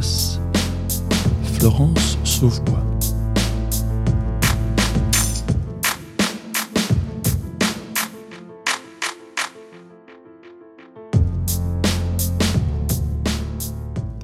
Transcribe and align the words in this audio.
Espace, 0.00 0.40
Florence 1.58 2.16
Sauvebois. 2.24 2.82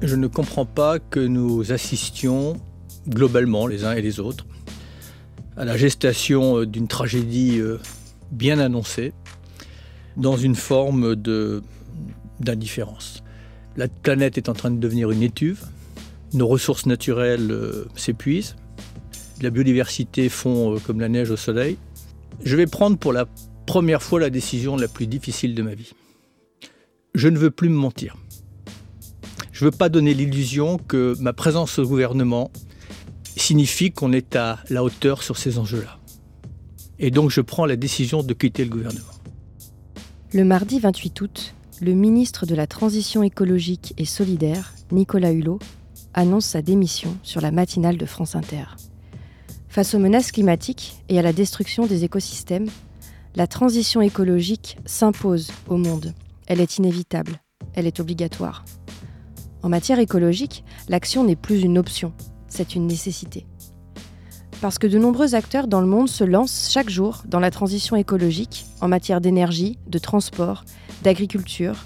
Je 0.01 0.15
ne 0.15 0.25
comprends 0.25 0.65
pas 0.65 0.97
que 0.97 1.19
nous 1.19 1.71
assistions 1.71 2.59
globalement, 3.07 3.67
les 3.67 3.85
uns 3.85 3.93
et 3.93 4.01
les 4.01 4.19
autres, 4.19 4.47
à 5.57 5.65
la 5.65 5.77
gestation 5.77 6.57
euh, 6.59 6.65
d'une 6.65 6.87
tragédie 6.87 7.59
euh, 7.59 7.79
bien 8.31 8.57
annoncée, 8.57 9.13
dans 10.15 10.37
une 10.37 10.55
forme 10.55 11.15
d'indifférence. 12.39 13.23
La 13.77 13.87
planète 13.87 14.39
est 14.39 14.49
en 14.49 14.53
train 14.53 14.71
de 14.71 14.79
devenir 14.79 15.11
une 15.11 15.21
étuve, 15.21 15.67
nos 16.37 16.47
ressources 16.47 16.85
naturelles 16.85 17.51
euh, 17.51 17.85
s'épuisent, 17.95 18.55
la 19.41 19.49
biodiversité 19.49 20.29
fond 20.29 20.79
comme 20.85 20.99
la 20.99 21.09
neige 21.09 21.31
au 21.31 21.37
soleil. 21.37 21.77
Je 22.43 22.55
vais 22.55 22.67
prendre 22.67 22.97
pour 22.97 23.13
la 23.13 23.25
première 23.65 24.01
fois 24.01 24.19
la 24.19 24.29
décision 24.29 24.77
la 24.77 24.87
plus 24.87 25.07
difficile 25.07 25.53
de 25.53 25.61
ma 25.61 25.75
vie. 25.75 25.93
Je 27.13 27.27
ne 27.27 27.37
veux 27.37 27.51
plus 27.51 27.69
me 27.69 27.75
mentir. 27.75 28.15
Je 29.51 29.65
ne 29.65 29.71
veux 29.71 29.75
pas 29.75 29.89
donner 29.89 30.13
l'illusion 30.13 30.77
que 30.77 31.15
ma 31.19 31.33
présence 31.33 31.79
au 31.79 31.83
gouvernement 31.83 32.51
signifie 33.35 33.91
qu'on 33.91 34.13
est 34.13 34.35
à 34.35 34.59
la 34.69 34.83
hauteur 34.83 35.23
sur 35.23 35.37
ces 35.37 35.57
enjeux-là. 35.57 35.99
Et 36.99 37.11
donc 37.11 37.29
je 37.31 37.41
prends 37.41 37.65
la 37.65 37.75
décision 37.75 38.23
de 38.23 38.33
quitter 38.33 38.63
le 38.63 38.69
gouvernement. 38.69 39.05
Le 40.33 40.43
mardi 40.43 40.79
28 40.79 41.21
août, 41.21 41.55
le 41.81 41.93
ministre 41.93 42.45
de 42.45 42.55
la 42.55 42.67
Transition 42.67 43.23
écologique 43.23 43.93
et 43.97 44.05
solidaire, 44.05 44.73
Nicolas 44.91 45.31
Hulot, 45.31 45.59
annonce 46.13 46.45
sa 46.45 46.61
démission 46.61 47.17
sur 47.23 47.41
la 47.41 47.51
matinale 47.51 47.97
de 47.97 48.05
France 48.05 48.35
Inter. 48.35 48.65
Face 49.67 49.93
aux 49.93 49.99
menaces 49.99 50.31
climatiques 50.31 51.03
et 51.09 51.19
à 51.19 51.21
la 51.21 51.33
destruction 51.33 51.85
des 51.85 52.03
écosystèmes, 52.03 52.69
la 53.35 53.45
transition 53.47 54.01
écologique 54.01 54.77
s'impose 54.85 55.51
au 55.67 55.77
monde. 55.77 56.13
Elle 56.47 56.61
est 56.61 56.77
inévitable, 56.77 57.39
elle 57.75 57.85
est 57.85 57.99
obligatoire. 57.99 58.65
En 59.61 59.69
matière 59.69 59.99
écologique, 59.99 60.63
l'action 60.89 61.23
n'est 61.23 61.35
plus 61.35 61.61
une 61.61 61.77
option, 61.77 62.13
c'est 62.47 62.73
une 62.73 62.87
nécessité. 62.87 63.45
Parce 64.61 64.79
que 64.79 64.87
de 64.87 64.97
nombreux 64.97 65.35
acteurs 65.35 65.67
dans 65.67 65.81
le 65.81 65.87
monde 65.87 66.09
se 66.09 66.23
lancent 66.23 66.71
chaque 66.71 66.89
jour 66.89 67.21
dans 67.27 67.39
la 67.39 67.51
transition 67.51 67.95
écologique 67.95 68.65
en 68.81 68.87
matière 68.87 69.21
d'énergie, 69.21 69.77
de 69.87 69.99
transport, 69.99 70.63
d'agriculture. 71.03 71.85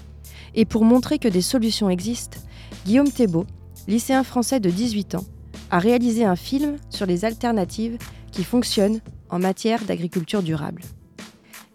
Et 0.54 0.64
pour 0.64 0.84
montrer 0.84 1.18
que 1.18 1.28
des 1.28 1.42
solutions 1.42 1.90
existent, 1.90 2.38
Guillaume 2.86 3.10
Thébault, 3.10 3.46
lycéen 3.88 4.24
français 4.24 4.60
de 4.60 4.70
18 4.70 5.16
ans, 5.16 5.24
a 5.70 5.78
réalisé 5.78 6.24
un 6.24 6.36
film 6.36 6.76
sur 6.90 7.06
les 7.06 7.24
alternatives 7.24 7.98
qui 8.30 8.44
fonctionnent 8.44 9.00
en 9.28 9.38
matière 9.38 9.84
d'agriculture 9.84 10.42
durable. 10.42 10.82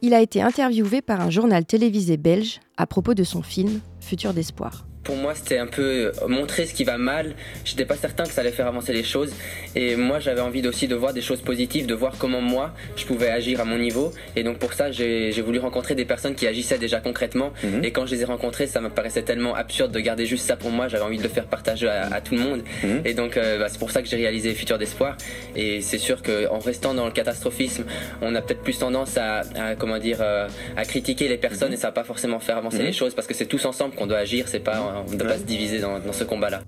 Il 0.01 0.13
a 0.13 0.21
été 0.21 0.41
interviewé 0.41 1.01
par 1.01 1.21
un 1.21 1.29
journal 1.29 1.65
télévisé 1.65 2.17
belge 2.17 2.59
à 2.77 2.85
propos 2.85 3.13
de 3.13 3.23
son 3.23 3.41
film 3.41 3.79
Futur 3.99 4.33
d'espoir 4.33 4.85
pour 5.07 5.15
moi, 5.15 5.33
c'était 5.35 5.57
un 5.57 5.67
peu 5.67 6.11
euh, 6.21 6.27
montrer 6.27 6.65
ce 6.65 6.73
qui 6.73 6.83
va 6.83 6.97
mal. 6.97 7.33
J'étais 7.63 7.85
pas 7.85 7.95
certain 7.95 8.25
que 8.25 8.31
ça 8.31 8.41
allait 8.41 8.51
faire 8.51 8.67
avancer 8.67 8.91
les 8.91 9.05
choses. 9.05 9.31
Et 9.73 9.95
moi, 9.95 10.19
j'avais 10.19 10.41
envie 10.41 10.67
aussi 10.67 10.89
de 10.89 10.95
voir 10.95 11.13
des 11.13 11.21
choses 11.21 11.39
positives, 11.39 11.85
de 11.85 11.93
voir 11.93 12.15
comment 12.17 12.41
moi, 12.41 12.73
je 12.97 13.05
pouvais 13.05 13.29
agir 13.29 13.61
à 13.61 13.63
mon 13.63 13.77
niveau. 13.77 14.11
Et 14.35 14.43
donc, 14.43 14.57
pour 14.57 14.73
ça, 14.73 14.91
j'ai 14.91 15.41
voulu 15.41 15.59
rencontrer 15.59 15.95
des 15.95 16.03
personnes 16.03 16.35
qui 16.35 16.45
agissaient 16.45 16.77
déjà 16.77 16.99
concrètement. 16.99 17.53
Mhm. 17.63 17.85
Et 17.85 17.91
quand 17.91 18.05
je 18.05 18.15
les 18.15 18.23
ai 18.23 18.25
rencontrées, 18.25 18.67
ça 18.67 18.81
me 18.81 18.89
paraissait 18.89 19.21
tellement 19.21 19.55
absurde 19.55 19.93
de 19.93 19.99
garder 20.01 20.25
juste 20.25 20.45
ça 20.45 20.57
pour 20.57 20.71
moi. 20.71 20.89
J'avais 20.89 21.05
envie 21.05 21.19
de 21.19 21.23
le 21.23 21.29
faire 21.29 21.45
partager 21.45 21.87
à, 21.87 22.19
tout 22.19 22.35
le 22.35 22.41
monde. 22.41 22.63
Mhm. 22.83 23.03
Et 23.05 23.13
donc, 23.13 23.37
euh, 23.37 23.59
bah, 23.59 23.67
c'est 23.69 23.79
pour 23.79 23.91
ça 23.91 24.01
que 24.01 24.09
j'ai 24.09 24.17
réalisé 24.17 24.53
Futur 24.53 24.77
d'Espoir. 24.77 25.15
Et 25.55 25.79
c'est 25.79 25.99
sûr 25.99 26.21
qu'en 26.21 26.59
restant 26.59 26.93
dans 26.93 27.05
le 27.05 27.13
catastrophisme, 27.13 27.85
on 28.21 28.35
a 28.35 28.41
peut-être 28.41 28.61
plus 28.61 28.77
tendance 28.77 29.17
à, 29.17 29.43
comment 29.79 29.99
dire, 29.99 30.17
euh, 30.19 30.49
à 30.75 30.83
critiquer 30.83 31.29
les 31.29 31.37
personnes 31.37 31.69
mhm. 31.69 31.75
et 31.75 31.77
ça 31.77 31.87
va 31.87 31.93
pas 31.93 32.03
forcément 32.03 32.39
faire 32.41 32.57
avancer 32.57 32.83
les 32.83 32.91
choses 32.91 33.13
parce 33.13 33.27
que 33.27 33.33
c'est 33.33 33.45
tous 33.45 33.63
ensemble 33.63 33.95
qu'on 33.95 34.07
doit 34.07 34.17
agir. 34.17 34.49
C'est 34.49 34.59
pas 34.59 34.96
on 35.05 35.11
ne 35.11 35.17
doit 35.17 35.27
pas 35.29 35.37
se 35.37 35.43
diviser 35.43 35.79
dans, 35.79 35.99
ce 36.11 36.23
combat-là. 36.23 36.61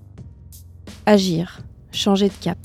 Agir, 1.06 1.60
changer 1.92 2.28
de 2.28 2.34
cap, 2.40 2.58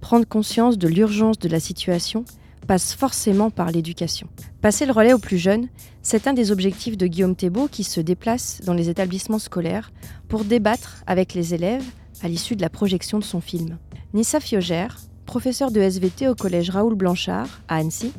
prendre 0.00 0.26
conscience 0.26 0.78
de 0.78 0.88
l'urgence 0.88 1.38
de 1.38 1.48
la 1.48 1.60
situation 1.60 2.24
passe 2.66 2.94
forcément 2.94 3.50
par 3.50 3.70
l'éducation. 3.70 4.28
Passer 4.60 4.86
le 4.86 4.92
relais 4.92 5.12
aux 5.12 5.18
plus 5.18 5.38
jeunes, 5.38 5.68
c'est 6.02 6.28
un 6.28 6.32
des 6.32 6.52
objectifs 6.52 6.96
de 6.96 7.06
Guillaume 7.06 7.34
Thébault 7.34 7.68
qui 7.68 7.82
se 7.82 8.00
déplace 8.00 8.60
dans 8.64 8.74
les 8.74 8.88
établissements 8.88 9.38
scolaires 9.38 9.90
pour 10.28 10.44
débattre 10.44 11.02
avec 11.06 11.34
les 11.34 11.54
élèves 11.54 11.84
à 12.22 12.28
l'issue 12.28 12.56
de 12.56 12.62
la 12.62 12.70
projection 12.70 13.18
de 13.18 13.24
son 13.24 13.40
film. 13.40 13.78
Nissa 14.14 14.40
Fiogère, 14.40 14.98
professeure 15.26 15.70
de 15.70 15.80
SVT 15.80 16.28
au 16.28 16.34
collège 16.34 16.70
Raoul 16.70 16.94
Blanchard 16.94 17.60
à 17.68 17.76
Annecy, 17.76 18.12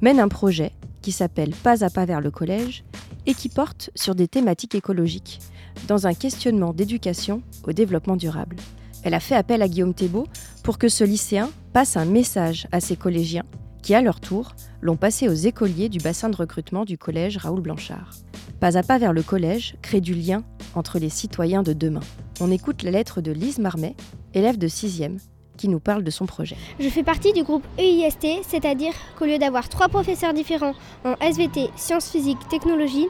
mène 0.00 0.20
un 0.20 0.28
projet 0.28 0.72
qui 1.02 1.12
s'appelle 1.12 1.54
Pas 1.62 1.84
à 1.84 1.90
pas 1.90 2.04
vers 2.04 2.20
le 2.20 2.30
collège 2.30 2.84
et 3.26 3.34
qui 3.34 3.48
porte 3.48 3.90
sur 3.94 4.14
des 4.14 4.28
thématiques 4.28 4.74
écologiques, 4.74 5.40
dans 5.88 6.06
un 6.06 6.14
questionnement 6.14 6.72
d'éducation 6.72 7.42
au 7.66 7.72
développement 7.72 8.16
durable. 8.16 8.56
Elle 9.02 9.14
a 9.14 9.20
fait 9.20 9.36
appel 9.36 9.62
à 9.62 9.68
Guillaume 9.68 9.94
Thébault 9.94 10.26
pour 10.62 10.78
que 10.78 10.88
ce 10.88 11.04
lycéen 11.04 11.50
passe 11.72 11.96
un 11.96 12.04
message 12.04 12.66
à 12.72 12.80
ses 12.80 12.96
collégiens 12.96 13.44
qui, 13.82 13.94
à 13.94 14.02
leur 14.02 14.18
tour, 14.18 14.52
l'ont 14.80 14.96
passé 14.96 15.28
aux 15.28 15.34
écoliers 15.34 15.88
du 15.88 15.98
bassin 15.98 16.28
de 16.28 16.36
recrutement 16.36 16.84
du 16.84 16.98
collège 16.98 17.36
Raoul 17.36 17.60
Blanchard. 17.60 18.10
Pas 18.58 18.76
à 18.76 18.82
pas 18.82 18.98
vers 18.98 19.12
le 19.12 19.22
collège 19.22 19.76
crée 19.80 20.00
du 20.00 20.14
lien 20.14 20.42
entre 20.74 20.98
les 20.98 21.08
citoyens 21.08 21.62
de 21.62 21.72
demain. 21.72 22.00
On 22.40 22.50
écoute 22.50 22.82
la 22.82 22.90
lettre 22.90 23.20
de 23.20 23.30
Lise 23.30 23.60
Marmet, 23.60 23.94
élève 24.34 24.58
de 24.58 24.66
6e, 24.66 25.18
qui 25.56 25.68
nous 25.68 25.78
parle 25.78 26.02
de 26.02 26.10
son 26.10 26.26
projet. 26.26 26.56
Je 26.80 26.88
fais 26.88 27.04
partie 27.04 27.32
du 27.32 27.44
groupe 27.44 27.64
EIST, 27.78 28.42
c'est-à-dire 28.42 28.92
qu'au 29.18 29.24
lieu 29.24 29.38
d'avoir 29.38 29.68
trois 29.68 29.88
professeurs 29.88 30.34
différents 30.34 30.74
en 31.04 31.14
SVT, 31.20 31.70
sciences 31.76 32.10
physiques, 32.10 32.48
technologie, 32.48 33.06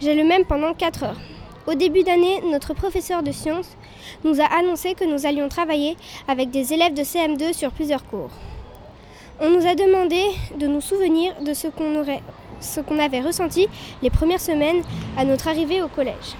j'ai 0.00 0.14
le 0.14 0.24
même 0.24 0.44
pendant 0.44 0.74
4 0.74 1.04
heures. 1.04 1.20
Au 1.66 1.74
début 1.74 2.02
d'année, 2.02 2.40
notre 2.50 2.72
professeur 2.72 3.22
de 3.22 3.32
sciences 3.32 3.76
nous 4.24 4.40
a 4.40 4.44
annoncé 4.44 4.94
que 4.94 5.04
nous 5.04 5.26
allions 5.26 5.48
travailler 5.48 5.96
avec 6.26 6.50
des 6.50 6.72
élèves 6.72 6.94
de 6.94 7.02
CM2 7.02 7.52
sur 7.52 7.70
plusieurs 7.70 8.04
cours. 8.06 8.30
On 9.40 9.50
nous 9.50 9.66
a 9.66 9.74
demandé 9.74 10.22
de 10.58 10.66
nous 10.66 10.80
souvenir 10.80 11.34
de 11.42 11.52
ce 11.52 11.68
qu'on 11.68 12.98
avait 12.98 13.20
ressenti 13.20 13.68
les 14.02 14.08
premières 14.10 14.40
semaines 14.40 14.82
à 15.18 15.24
notre 15.24 15.48
arrivée 15.48 15.82
au 15.82 15.88
collège. 15.88 16.34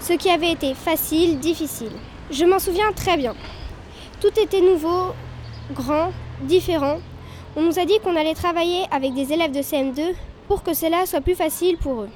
Ce 0.00 0.14
qui 0.14 0.28
avait 0.28 0.52
été 0.52 0.74
facile, 0.74 1.38
difficile. 1.38 1.92
Je 2.30 2.44
m'en 2.44 2.58
souviens 2.58 2.92
très 2.92 3.16
bien. 3.16 3.34
Tout 4.20 4.38
était 4.40 4.60
nouveau, 4.60 5.12
grand, 5.72 6.10
différent. 6.42 6.98
On 7.54 7.62
nous 7.62 7.78
a 7.78 7.84
dit 7.84 7.98
qu'on 8.00 8.16
allait 8.16 8.34
travailler 8.34 8.82
avec 8.90 9.14
des 9.14 9.32
élèves 9.32 9.52
de 9.52 9.60
CM2 9.60 10.14
pour 10.48 10.64
que 10.64 10.74
cela 10.74 11.06
soit 11.06 11.20
plus 11.20 11.36
facile 11.36 11.76
pour 11.78 12.02
eux. 12.02 12.10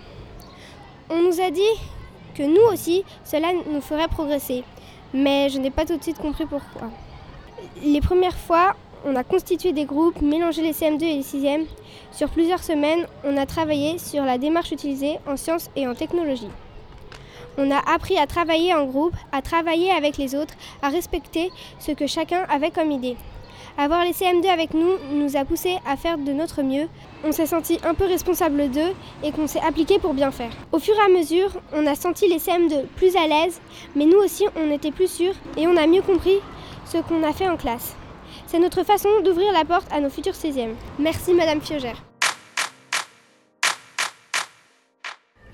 On 1.11 1.23
nous 1.23 1.41
a 1.41 1.51
dit 1.51 1.63
que 2.35 2.43
nous 2.43 2.73
aussi, 2.73 3.05
cela 3.25 3.49
nous 3.71 3.81
ferait 3.81 4.09
progresser. 4.09 4.65
Mais 5.13 5.49
je 5.49 5.59
n'ai 5.59 5.71
pas 5.71 5.85
tout 5.85 5.97
de 5.97 6.03
suite 6.03 6.19
compris 6.19 6.45
pourquoi. 6.45 6.91
Les 7.83 8.01
premières 8.01 8.37
fois, 8.37 8.75
on 9.07 9.17
a 9.17 9.25
constitué 9.25 9.73
des 9.73 9.85
groupes, 9.85 10.21
mélangé 10.21 10.63
les 10.63 10.73
CM2 10.73 11.03
et 11.03 11.15
les 11.17 11.23
6e. 11.23 11.67
Sur 12.11 12.31
plusieurs 12.31 12.63
semaines, 12.63 13.07
on 13.25 13.37
a 13.37 13.47
travaillé 13.47 13.99
sur 13.99 14.25
la 14.25 14.39
démarche 14.39 14.73
utilisée 14.73 15.19
en 15.27 15.37
sciences 15.37 15.71
et 15.77 15.87
en 15.87 15.95
technologie. 15.95 16.49
On 17.57 17.71
a 17.71 17.79
appris 17.79 18.19
à 18.19 18.27
travailler 18.27 18.75
en 18.75 18.85
groupe, 18.87 19.15
à 19.31 19.41
travailler 19.41 19.91
avec 19.93 20.17
les 20.17 20.35
autres, 20.35 20.55
à 20.83 20.89
respecter 20.89 21.51
ce 21.79 21.93
que 21.93 22.07
chacun 22.07 22.45
avait 22.51 22.71
comme 22.71 22.91
idée. 22.91 23.17
Avoir 23.77 24.05
les 24.05 24.13
CM2 24.13 24.47
avec 24.47 24.73
nous 24.73 24.93
nous 25.13 25.37
a 25.37 25.45
poussé 25.45 25.79
à 25.85 25.97
faire 25.97 26.17
de 26.17 26.33
notre 26.33 26.63
mieux. 26.63 26.87
On 27.25 27.33
s'est 27.33 27.47
senti 27.47 27.81
un 27.83 27.95
peu 27.95 28.05
responsable 28.05 28.71
d'eux 28.71 28.93
et 29.25 29.33
qu'on 29.33 29.49
s'est 29.49 29.61
appliqué 29.61 29.99
pour 29.99 30.15
bien 30.15 30.31
faire. 30.31 30.53
Au 30.71 30.79
fur 30.79 30.95
et 30.95 31.05
à 31.05 31.09
mesure, 31.09 31.51
on 31.73 31.85
a 31.87 31.97
senti 31.97 32.29
les 32.29 32.39
CM2 32.39 32.85
plus 32.97 33.17
à 33.17 33.27
l'aise, 33.27 33.61
mais 33.97 34.07
nous 34.07 34.19
aussi 34.19 34.45
on 34.57 34.71
était 34.71 34.93
plus 34.93 35.11
sûrs 35.11 35.35
et 35.57 35.67
on 35.67 35.77
a 35.77 35.89
mieux 35.89 36.03
compris 36.03 36.39
ce 36.87 36.99
qu'on 36.99 37.25
a 37.25 37.33
fait 37.33 37.49
en 37.49 37.57
classe. 37.57 37.97
C'est 38.47 38.61
notre 38.61 38.85
façon 38.85 39.09
d'ouvrir 39.25 39.53
la 39.53 39.65
porte 39.65 39.93
à 39.93 40.01
nos 40.01 40.11
futurs 40.11 40.35
16e. 40.35 40.75
Merci 41.01 41.35
Madame 41.35 41.61
Fiogère. 41.61 42.01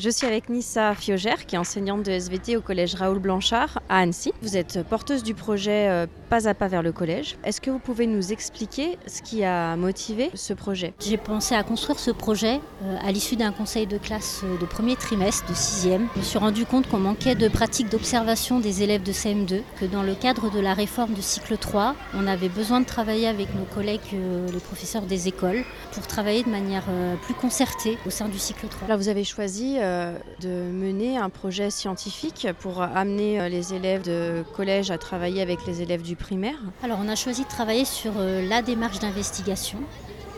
Je 0.02 0.08
suis 0.08 0.26
avec 0.26 0.48
Nissa 0.48 0.94
Fiogère, 0.94 1.44
qui 1.44 1.56
est 1.56 1.58
enseignante 1.58 2.02
de 2.04 2.10
SVT 2.10 2.56
au 2.56 2.62
collège 2.62 2.94
Raoul 2.94 3.18
Blanchard 3.18 3.82
à 3.90 3.98
Annecy. 3.98 4.32
Vous 4.40 4.56
êtes 4.56 4.82
porteuse 4.88 5.22
du 5.22 5.34
projet 5.34 5.90
euh, 5.90 6.06
Pas 6.30 6.48
à 6.48 6.54
pas 6.54 6.68
vers 6.68 6.82
le 6.82 6.90
collège. 6.90 7.36
Est-ce 7.44 7.60
que 7.60 7.70
vous 7.70 7.78
pouvez 7.78 8.06
nous 8.06 8.32
expliquer 8.32 8.96
ce 9.06 9.20
qui 9.20 9.44
a 9.44 9.76
motivé 9.76 10.30
ce 10.32 10.54
projet? 10.54 10.94
J'ai 11.00 11.18
pensé 11.18 11.54
à 11.54 11.62
construire 11.64 11.98
ce 11.98 12.12
projet 12.12 12.62
euh, 12.82 12.96
à 13.06 13.12
l'issue 13.12 13.36
d'un 13.36 13.52
conseil 13.52 13.86
de 13.86 13.98
classe 13.98 14.40
euh, 14.42 14.56
de 14.56 14.64
premier 14.64 14.96
trimestre, 14.96 15.46
de 15.50 15.54
sixième. 15.54 16.08
Je 16.14 16.20
me 16.20 16.24
suis 16.24 16.38
rendu 16.38 16.64
compte 16.64 16.88
qu'on 16.88 17.00
manquait 17.00 17.34
de 17.34 17.48
pratiques 17.48 17.90
d'observation 17.90 18.58
des 18.58 18.82
élèves 18.82 19.02
de 19.02 19.12
CM2, 19.12 19.60
que 19.78 19.84
dans 19.84 20.02
le 20.02 20.14
cadre 20.14 20.50
de 20.50 20.60
la 20.60 20.72
réforme 20.72 21.12
de 21.12 21.20
cycle 21.20 21.58
3, 21.58 21.94
on 22.14 22.26
avait 22.26 22.48
besoin 22.48 22.80
de 22.80 22.86
travailler 22.86 23.28
avec 23.28 23.54
nos 23.54 23.66
collègues, 23.66 24.00
les 24.12 24.60
professeurs 24.60 25.02
des 25.02 25.28
écoles, 25.28 25.62
pour 25.92 26.06
travailler 26.06 26.42
de 26.42 26.48
manière 26.48 26.84
plus 27.20 27.34
concertée 27.34 27.98
au 28.06 28.10
sein 28.10 28.28
du 28.30 28.38
cycle 28.38 28.66
3. 28.66 28.88
Là, 28.88 28.96
vous 28.96 29.08
avez 29.08 29.24
choisi 29.24 29.76
de 30.40 30.70
mener 30.72 31.18
un 31.18 31.28
projet 31.30 31.70
scientifique 31.70 32.46
pour 32.60 32.82
amener 32.82 33.48
les 33.48 33.74
élèves 33.74 34.02
de 34.02 34.44
collège 34.54 34.90
à 34.90 34.98
travailler 34.98 35.42
avec 35.42 35.66
les 35.66 35.82
élèves 35.82 36.02
du 36.02 36.16
primaire 36.16 36.58
Alors 36.82 36.98
on 37.02 37.08
a 37.08 37.14
choisi 37.14 37.44
de 37.44 37.48
travailler 37.48 37.84
sur 37.84 38.12
euh, 38.16 38.46
la 38.48 38.62
démarche 38.62 38.98
d'investigation. 38.98 39.78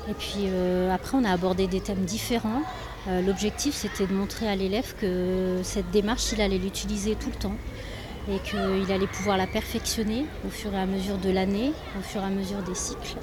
Et 0.08 0.14
puis 0.14 0.46
euh, 0.46 0.92
après 0.92 1.16
on 1.16 1.24
a 1.24 1.30
abordé 1.30 1.66
des 1.66 1.80
thèmes 1.80 2.04
différents. 2.04 2.62
Euh, 3.08 3.22
L'objectif 3.22 3.74
c'était 3.74 4.06
de 4.06 4.12
montrer 4.12 4.48
à 4.48 4.56
l'élève 4.56 4.94
que 5.00 5.60
cette 5.62 5.90
démarche 5.90 6.32
il 6.32 6.40
allait 6.40 6.58
l'utiliser 6.58 7.14
tout 7.14 7.30
le 7.30 7.36
temps 7.36 7.56
et 8.28 8.38
qu'il 8.38 8.92
allait 8.92 9.06
pouvoir 9.06 9.36
la 9.36 9.46
perfectionner 9.46 10.26
au 10.46 10.50
fur 10.50 10.72
et 10.74 10.78
à 10.78 10.86
mesure 10.86 11.18
de 11.18 11.30
l'année, 11.30 11.72
au 11.98 12.02
fur 12.02 12.20
et 12.20 12.24
à 12.24 12.30
mesure 12.30 12.62
des 12.62 12.74
cycles, 12.74 13.16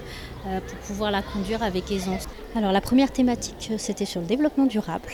euh, 0.47 0.59
pour 0.59 0.77
pouvoir 0.79 1.11
la 1.11 1.21
conduire 1.21 1.63
avec 1.63 1.89
aisance. 1.91 2.25
Alors 2.55 2.71
la 2.71 2.81
première 2.81 3.11
thématique 3.11 3.71
c'était 3.77 4.05
sur 4.05 4.21
le 4.21 4.27
développement 4.27 4.65
durable. 4.65 5.09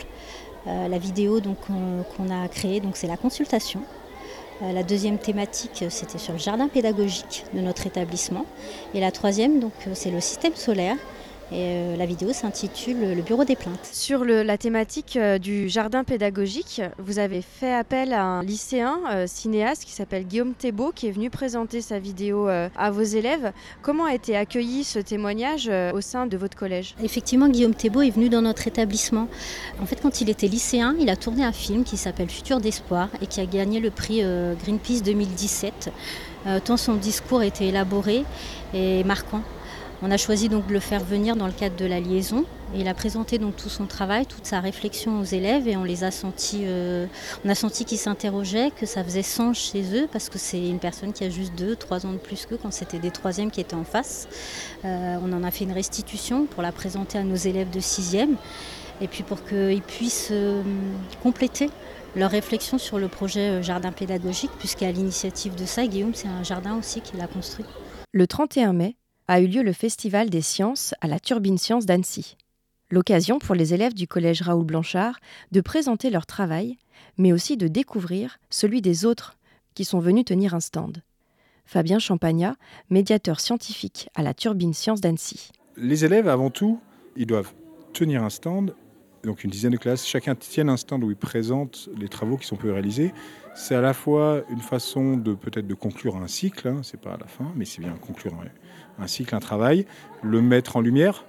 Euh, 0.68 0.88
la 0.88 0.98
vidéo 0.98 1.40
qu'on 1.66 2.30
a 2.30 2.48
créée 2.48 2.80
c'est 2.94 3.06
la 3.06 3.16
consultation. 3.16 3.82
Euh, 4.62 4.72
La 4.72 4.82
deuxième 4.82 5.18
thématique, 5.18 5.82
euh, 5.82 5.90
c'était 5.90 6.18
sur 6.18 6.32
le 6.32 6.38
jardin 6.38 6.68
pédagogique 6.68 7.44
de 7.54 7.60
notre 7.60 7.86
établissement. 7.86 8.46
Et 8.94 9.00
la 9.00 9.10
troisième, 9.12 9.60
c'est 9.94 10.10
le 10.10 10.20
système 10.20 10.54
solaire. 10.54 10.96
Et 11.52 11.54
euh, 11.60 11.96
la 11.96 12.06
vidéo 12.06 12.32
s'intitule 12.32 13.14
Le 13.14 13.22
bureau 13.22 13.44
des 13.44 13.54
plaintes. 13.54 13.88
Sur 13.92 14.24
le- 14.24 14.42
la 14.42 14.58
thématique 14.58 15.16
euh, 15.16 15.38
du 15.38 15.68
jardin 15.68 16.02
pédagogique, 16.02 16.82
vous 16.98 17.20
avez 17.20 17.40
fait 17.40 17.72
appel 17.72 18.12
à 18.12 18.24
un 18.24 18.42
lycéen 18.42 18.98
euh, 19.12 19.26
cinéaste 19.28 19.84
qui 19.84 19.92
s'appelle 19.92 20.24
Guillaume 20.26 20.54
Thébault 20.54 20.90
qui 20.92 21.06
est 21.06 21.12
venu 21.12 21.30
présenter 21.30 21.82
sa 21.82 22.00
vidéo 22.00 22.48
euh, 22.48 22.68
à 22.76 22.90
vos 22.90 23.02
élèves. 23.02 23.52
Comment 23.80 24.06
a 24.06 24.14
été 24.14 24.36
accueilli 24.36 24.82
ce 24.82 24.98
témoignage 24.98 25.68
euh, 25.70 25.92
au 25.92 26.00
sein 26.00 26.26
de 26.26 26.36
votre 26.36 26.56
collège? 26.56 26.96
Effectivement, 27.00 27.48
Guillaume 27.48 27.74
Thébault 27.76 28.02
est 28.02 28.10
venu 28.10 28.28
dans 28.28 28.42
notre 28.42 28.66
établissement. 28.66 29.28
En 29.80 29.86
fait, 29.86 30.00
quand 30.02 30.20
il 30.20 30.28
était 30.28 30.48
lycéen, 30.48 30.96
il 30.98 31.08
a 31.10 31.14
tourné 31.16 31.44
un 31.44 31.52
film 31.52 31.84
qui 31.84 31.96
s'appelle 31.96 32.28
Futur 32.28 32.58
d'espoir 32.60 33.08
et 33.22 33.26
qui 33.28 33.40
a 33.40 33.46
gagné 33.46 33.78
le 33.78 33.90
prix 33.90 34.20
Greenpeace 34.64 35.02
2017. 35.04 35.92
Euh, 36.48 36.58
tant 36.64 36.76
son 36.76 36.94
discours 36.94 37.42
était 37.44 37.66
élaboré 37.66 38.24
et 38.74 39.04
marquant. 39.04 39.42
On 40.02 40.10
a 40.10 40.18
choisi 40.18 40.50
donc 40.50 40.66
de 40.66 40.74
le 40.74 40.80
faire 40.80 41.02
venir 41.02 41.36
dans 41.36 41.46
le 41.46 41.52
cadre 41.52 41.76
de 41.76 41.86
la 41.86 42.00
liaison. 42.00 42.44
Il 42.74 42.86
a 42.86 42.92
présenté 42.92 43.38
donc 43.38 43.56
tout 43.56 43.70
son 43.70 43.86
travail, 43.86 44.26
toute 44.26 44.44
sa 44.44 44.60
réflexion 44.60 45.20
aux 45.20 45.24
élèves 45.24 45.66
et 45.68 45.76
on 45.76 45.84
les 45.84 46.04
a 46.04 46.10
sentis, 46.10 46.64
euh, 46.64 47.06
on 47.44 47.48
a 47.48 47.54
senti 47.54 47.86
qu'ils 47.86 47.98
s'interrogeaient, 47.98 48.70
que 48.72 48.84
ça 48.84 49.02
faisait 49.02 49.22
sens 49.22 49.56
chez 49.58 49.82
eux 49.96 50.06
parce 50.12 50.28
que 50.28 50.38
c'est 50.38 50.68
une 50.68 50.80
personne 50.80 51.14
qui 51.14 51.24
a 51.24 51.30
juste 51.30 51.54
deux, 51.56 51.76
trois 51.76 52.04
ans 52.04 52.12
de 52.12 52.18
plus 52.18 52.44
qu'eux 52.44 52.58
quand 52.60 52.72
c'était 52.72 52.98
des 52.98 53.10
troisièmes 53.10 53.50
qui 53.50 53.60
étaient 53.60 53.74
en 53.74 53.84
face. 53.84 54.28
Euh, 54.84 55.16
on 55.22 55.32
en 55.32 55.42
a 55.42 55.50
fait 55.50 55.64
une 55.64 55.72
restitution 55.72 56.44
pour 56.44 56.62
la 56.62 56.72
présenter 56.72 57.16
à 57.16 57.22
nos 57.22 57.36
élèves 57.36 57.70
de 57.70 57.80
sixième 57.80 58.36
et 59.00 59.08
puis 59.08 59.22
pour 59.22 59.44
qu'ils 59.44 59.82
puissent 59.82 60.28
euh, 60.30 60.62
compléter 61.22 61.70
leur 62.16 62.30
réflexion 62.30 62.76
sur 62.76 62.98
le 62.98 63.08
projet 63.08 63.62
jardin 63.62 63.92
pédagogique 63.92 64.50
puisqu'à 64.58 64.92
l'initiative 64.92 65.54
de 65.54 65.64
ça, 65.64 65.86
Guillaume, 65.86 66.14
c'est 66.14 66.28
un 66.28 66.42
jardin 66.42 66.76
aussi 66.76 67.00
qu'il 67.00 67.20
a 67.22 67.26
construit. 67.26 67.64
Le 68.12 68.26
31 68.26 68.74
mai 68.74 68.96
a 69.28 69.40
eu 69.40 69.46
lieu 69.46 69.62
le 69.62 69.72
Festival 69.72 70.30
des 70.30 70.40
sciences 70.40 70.94
à 71.00 71.08
la 71.08 71.18
Turbine 71.18 71.58
Science 71.58 71.86
d'Annecy. 71.86 72.36
L'occasion 72.90 73.38
pour 73.40 73.56
les 73.56 73.74
élèves 73.74 73.94
du 73.94 74.06
collège 74.06 74.42
Raoul 74.42 74.64
Blanchard 74.64 75.18
de 75.50 75.60
présenter 75.60 76.10
leur 76.10 76.26
travail, 76.26 76.78
mais 77.18 77.32
aussi 77.32 77.56
de 77.56 77.66
découvrir 77.66 78.38
celui 78.50 78.80
des 78.80 79.04
autres 79.04 79.36
qui 79.74 79.84
sont 79.84 79.98
venus 79.98 80.24
tenir 80.24 80.54
un 80.54 80.60
stand. 80.60 81.02
Fabien 81.64 81.98
Champagnat, 81.98 82.54
médiateur 82.90 83.40
scientifique 83.40 84.08
à 84.14 84.22
la 84.22 84.34
Turbine 84.34 84.72
Science 84.72 85.00
d'Annecy. 85.00 85.50
Les 85.76 86.04
élèves, 86.04 86.28
avant 86.28 86.50
tout, 86.50 86.78
ils 87.16 87.26
doivent 87.26 87.52
tenir 87.92 88.22
un 88.22 88.30
stand, 88.30 88.74
donc 89.26 89.44
une 89.44 89.50
dizaine 89.50 89.72
de 89.72 89.76
classes, 89.76 90.06
chacun 90.06 90.34
tienne 90.34 90.70
un 90.70 90.76
stand 90.76 91.04
où 91.04 91.10
ils 91.10 91.16
présentent 91.16 91.90
les 91.98 92.08
travaux 92.08 92.36
qui 92.36 92.46
sont 92.46 92.56
peu 92.56 92.72
réalisés. 92.72 93.12
C'est 93.54 93.74
à 93.74 93.80
la 93.80 93.92
fois 93.92 94.42
une 94.50 94.60
façon 94.60 95.16
de 95.16 95.34
peut-être 95.34 95.66
de 95.66 95.74
conclure 95.74 96.16
un 96.16 96.28
cycle, 96.28 96.68
hein, 96.68 96.80
c'est 96.82 97.00
pas 97.00 97.14
à 97.14 97.18
la 97.18 97.26
fin, 97.26 97.52
mais 97.56 97.64
c'est 97.64 97.80
bien 97.80 97.92
conclure 98.00 98.34
un, 98.98 99.06
cycle, 99.06 99.34
un 99.34 99.40
travail, 99.40 99.86
le 100.22 100.40
mettre 100.40 100.76
en 100.76 100.80
lumière, 100.80 101.24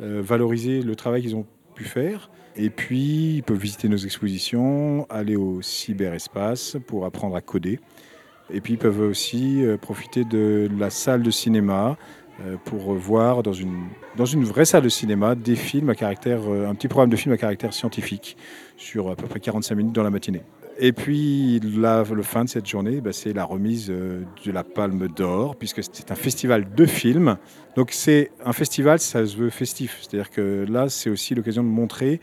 euh, 0.00 0.22
valoriser 0.24 0.82
le 0.82 0.96
travail 0.96 1.22
qu'ils 1.22 1.36
ont 1.36 1.46
pu 1.74 1.84
faire. 1.84 2.30
Et 2.56 2.70
puis, 2.70 3.36
ils 3.36 3.42
peuvent 3.42 3.58
visiter 3.58 3.88
nos 3.88 3.98
expositions, 3.98 5.06
aller 5.10 5.36
au 5.36 5.60
cyberespace 5.60 6.78
pour 6.86 7.04
apprendre 7.04 7.36
à 7.36 7.42
coder. 7.42 7.80
Et 8.50 8.60
puis, 8.60 8.74
ils 8.74 8.78
peuvent 8.78 9.00
aussi 9.00 9.62
euh, 9.62 9.76
profiter 9.76 10.24
de 10.24 10.70
la 10.78 10.88
salle 10.88 11.22
de 11.22 11.30
cinéma 11.30 11.98
pour 12.64 12.94
voir 12.94 13.42
dans 13.42 13.52
une, 13.52 13.88
dans 14.16 14.26
une 14.26 14.44
vraie 14.44 14.64
salle 14.64 14.82
de 14.82 14.88
cinéma 14.88 15.34
des 15.34 15.56
films 15.56 15.90
à 15.90 15.94
caractère, 15.94 16.40
euh, 16.48 16.68
un 16.68 16.74
petit 16.74 16.88
programme 16.88 17.10
de 17.10 17.16
films 17.16 17.34
à 17.34 17.38
caractère 17.38 17.72
scientifique 17.72 18.36
sur 18.76 19.10
à 19.10 19.16
peu 19.16 19.26
près 19.26 19.40
45 19.40 19.74
minutes 19.74 19.94
dans 19.94 20.02
la 20.02 20.10
matinée. 20.10 20.42
Et 20.78 20.92
puis, 20.92 21.58
la, 21.60 22.04
le 22.04 22.22
fin 22.22 22.44
de 22.44 22.50
cette 22.50 22.66
journée, 22.66 23.00
bah, 23.00 23.12
c'est 23.12 23.32
la 23.32 23.44
remise 23.44 23.86
euh, 23.88 24.22
de 24.44 24.52
la 24.52 24.62
Palme 24.62 25.08
d'Or, 25.08 25.56
puisque 25.56 25.82
c'est 25.82 26.10
un 26.10 26.14
festival 26.14 26.74
de 26.74 26.86
films. 26.86 27.38
Donc, 27.76 27.92
c'est 27.92 28.30
un 28.44 28.52
festival, 28.52 28.98
ça 28.98 29.24
se 29.24 29.36
veut 29.36 29.48
festif. 29.50 29.98
C'est-à-dire 30.02 30.30
que 30.30 30.66
là, 30.68 30.88
c'est 30.90 31.08
aussi 31.08 31.34
l'occasion 31.34 31.62
de 31.62 31.68
montrer 31.68 32.20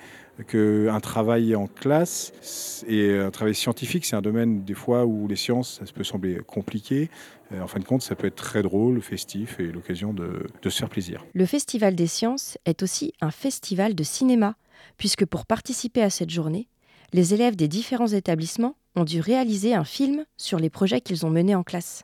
qu'un 0.48 1.00
travail 1.00 1.56
en 1.56 1.68
classe 1.68 2.84
et 2.88 3.18
un 3.20 3.30
travail 3.30 3.54
scientifique, 3.54 4.04
c'est 4.06 4.16
un 4.16 4.22
domaine 4.22 4.64
des 4.64 4.74
fois 4.74 5.06
où 5.06 5.28
les 5.28 5.36
sciences, 5.36 5.80
ça 5.84 5.92
peut 5.94 6.04
sembler 6.04 6.40
compliqué. 6.46 7.10
Euh, 7.54 7.62
En 7.62 7.68
fin 7.68 7.80
de 7.80 7.86
compte, 7.86 8.02
ça 8.02 8.16
peut 8.16 8.28
être 8.28 8.36
très 8.36 8.64
drôle, 8.64 9.02
festif 9.02 9.60
et 9.60 9.72
l'occasion 9.72 10.14
de 10.14 10.70
se 10.70 10.78
faire 10.78 10.90
plaisir. 10.90 11.24
Le 11.34 11.46
Festival 11.46 11.96
des 11.96 12.08
sciences 12.08 12.58
est 12.66 12.82
aussi 12.82 13.14
un 13.22 13.32
festival 13.32 13.94
de 13.96 14.04
cinéma, 14.04 14.56
puisque 14.98 15.26
pour 15.26 15.46
participer 15.46 16.02
à 16.02 16.10
cette 16.10 16.32
journée, 16.32 16.68
les 17.14 17.34
élèves 17.34 17.56
des 17.56 17.68
différents 17.68 18.08
établissements 18.08 18.76
ont 18.96 19.04
dû 19.04 19.22
réaliser 19.22 19.74
un 19.74 19.84
film 19.84 20.26
sur 20.38 20.60
les 20.60 20.70
projets 20.70 21.02
qu'ils 21.02 21.26
ont 21.26 21.30
menés 21.30 21.56
en 21.56 21.64
classe. 21.64 22.04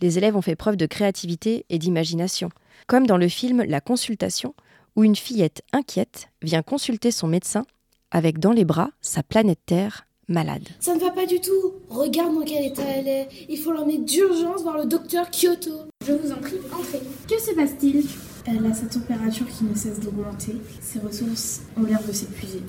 Les 0.00 0.16
élèves 0.16 0.36
ont 0.36 0.42
fait 0.42 0.56
preuve 0.56 0.76
de 0.76 0.86
créativité 0.86 1.66
et 1.68 1.78
d'imagination, 1.78 2.50
comme 2.86 3.06
dans 3.06 3.16
le 3.16 3.28
film 3.28 3.64
La 3.64 3.80
consultation, 3.80 4.54
où 4.94 5.04
une 5.04 5.16
fillette 5.16 5.62
inquiète 5.72 6.28
vient 6.42 6.62
consulter 6.62 7.10
son 7.10 7.26
médecin 7.26 7.64
avec 8.10 8.38
dans 8.38 8.52
les 8.52 8.64
bras 8.64 8.90
sa 9.00 9.22
planète 9.22 9.60
Terre 9.66 10.06
malade. 10.28 10.68
Ça 10.78 10.94
ne 10.94 11.00
va 11.00 11.10
pas 11.10 11.26
du 11.26 11.40
tout. 11.40 11.74
Regarde 11.88 12.34
dans 12.34 12.44
quel 12.44 12.66
état 12.66 12.82
elle 12.82 13.08
est. 13.08 13.28
Il 13.48 13.58
faut 13.58 13.72
l'emmener 13.72 13.98
d'urgence 13.98 14.62
voir 14.62 14.78
le 14.78 14.86
docteur 14.86 15.30
Kyoto. 15.30 15.88
Je 16.06 16.12
vous 16.12 16.32
en 16.32 16.36
prie, 16.36 16.56
entrez. 16.72 17.00
Que 17.28 17.40
se 17.40 17.54
passe-t-il? 17.54 18.04
Elle 18.46 18.64
a 18.64 18.74
sa 18.74 18.86
température 18.86 19.46
qui 19.46 19.64
ne 19.64 19.74
cesse 19.74 20.00
d'augmenter. 20.00 20.56
Ses 20.80 21.00
ressources 21.00 21.62
ont 21.76 21.82
l'air 21.82 22.02
de 22.06 22.12
s'épuiser. 22.12 22.62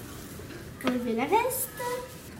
Enlevez 0.85 1.13
la 1.13 1.25
veste. 1.25 1.69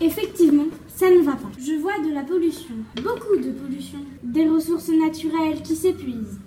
Effectivement, 0.02 0.68
ça 0.88 1.10
ne 1.10 1.22
va 1.22 1.34
pas. 1.34 1.52
Je 1.60 1.74
vois 1.74 2.00
de 2.00 2.14
la 2.14 2.22
pollution, 2.24 2.76
beaucoup 2.96 3.36
de 3.36 3.52
pollution, 3.52 4.00
des 4.24 4.48
ressources 4.48 4.90
naturelles 4.90 5.62
qui 5.62 5.76
s'épuisent, 5.76 6.40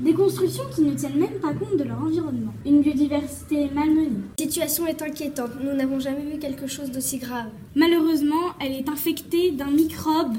des 0.00 0.14
constructions 0.14 0.64
qui 0.74 0.80
ne 0.82 0.94
tiennent 0.94 1.18
même 1.18 1.38
pas 1.40 1.52
compte 1.52 1.76
de 1.76 1.84
leur 1.84 2.00
environnement, 2.00 2.54
une 2.64 2.80
biodiversité 2.80 3.68
malmenée. 3.74 4.22
La 4.38 4.44
situation 4.44 4.86
est 4.86 5.02
inquiétante. 5.02 5.50
Nous 5.62 5.74
n'avons 5.74 6.00
jamais 6.00 6.24
vu 6.24 6.38
quelque 6.38 6.66
chose 6.66 6.90
d'aussi 6.90 7.18
grave. 7.18 7.50
Malheureusement, 7.74 8.54
elle 8.60 8.72
est 8.72 8.88
infectée 8.88 9.50
d'un 9.50 9.70
microbe 9.70 10.38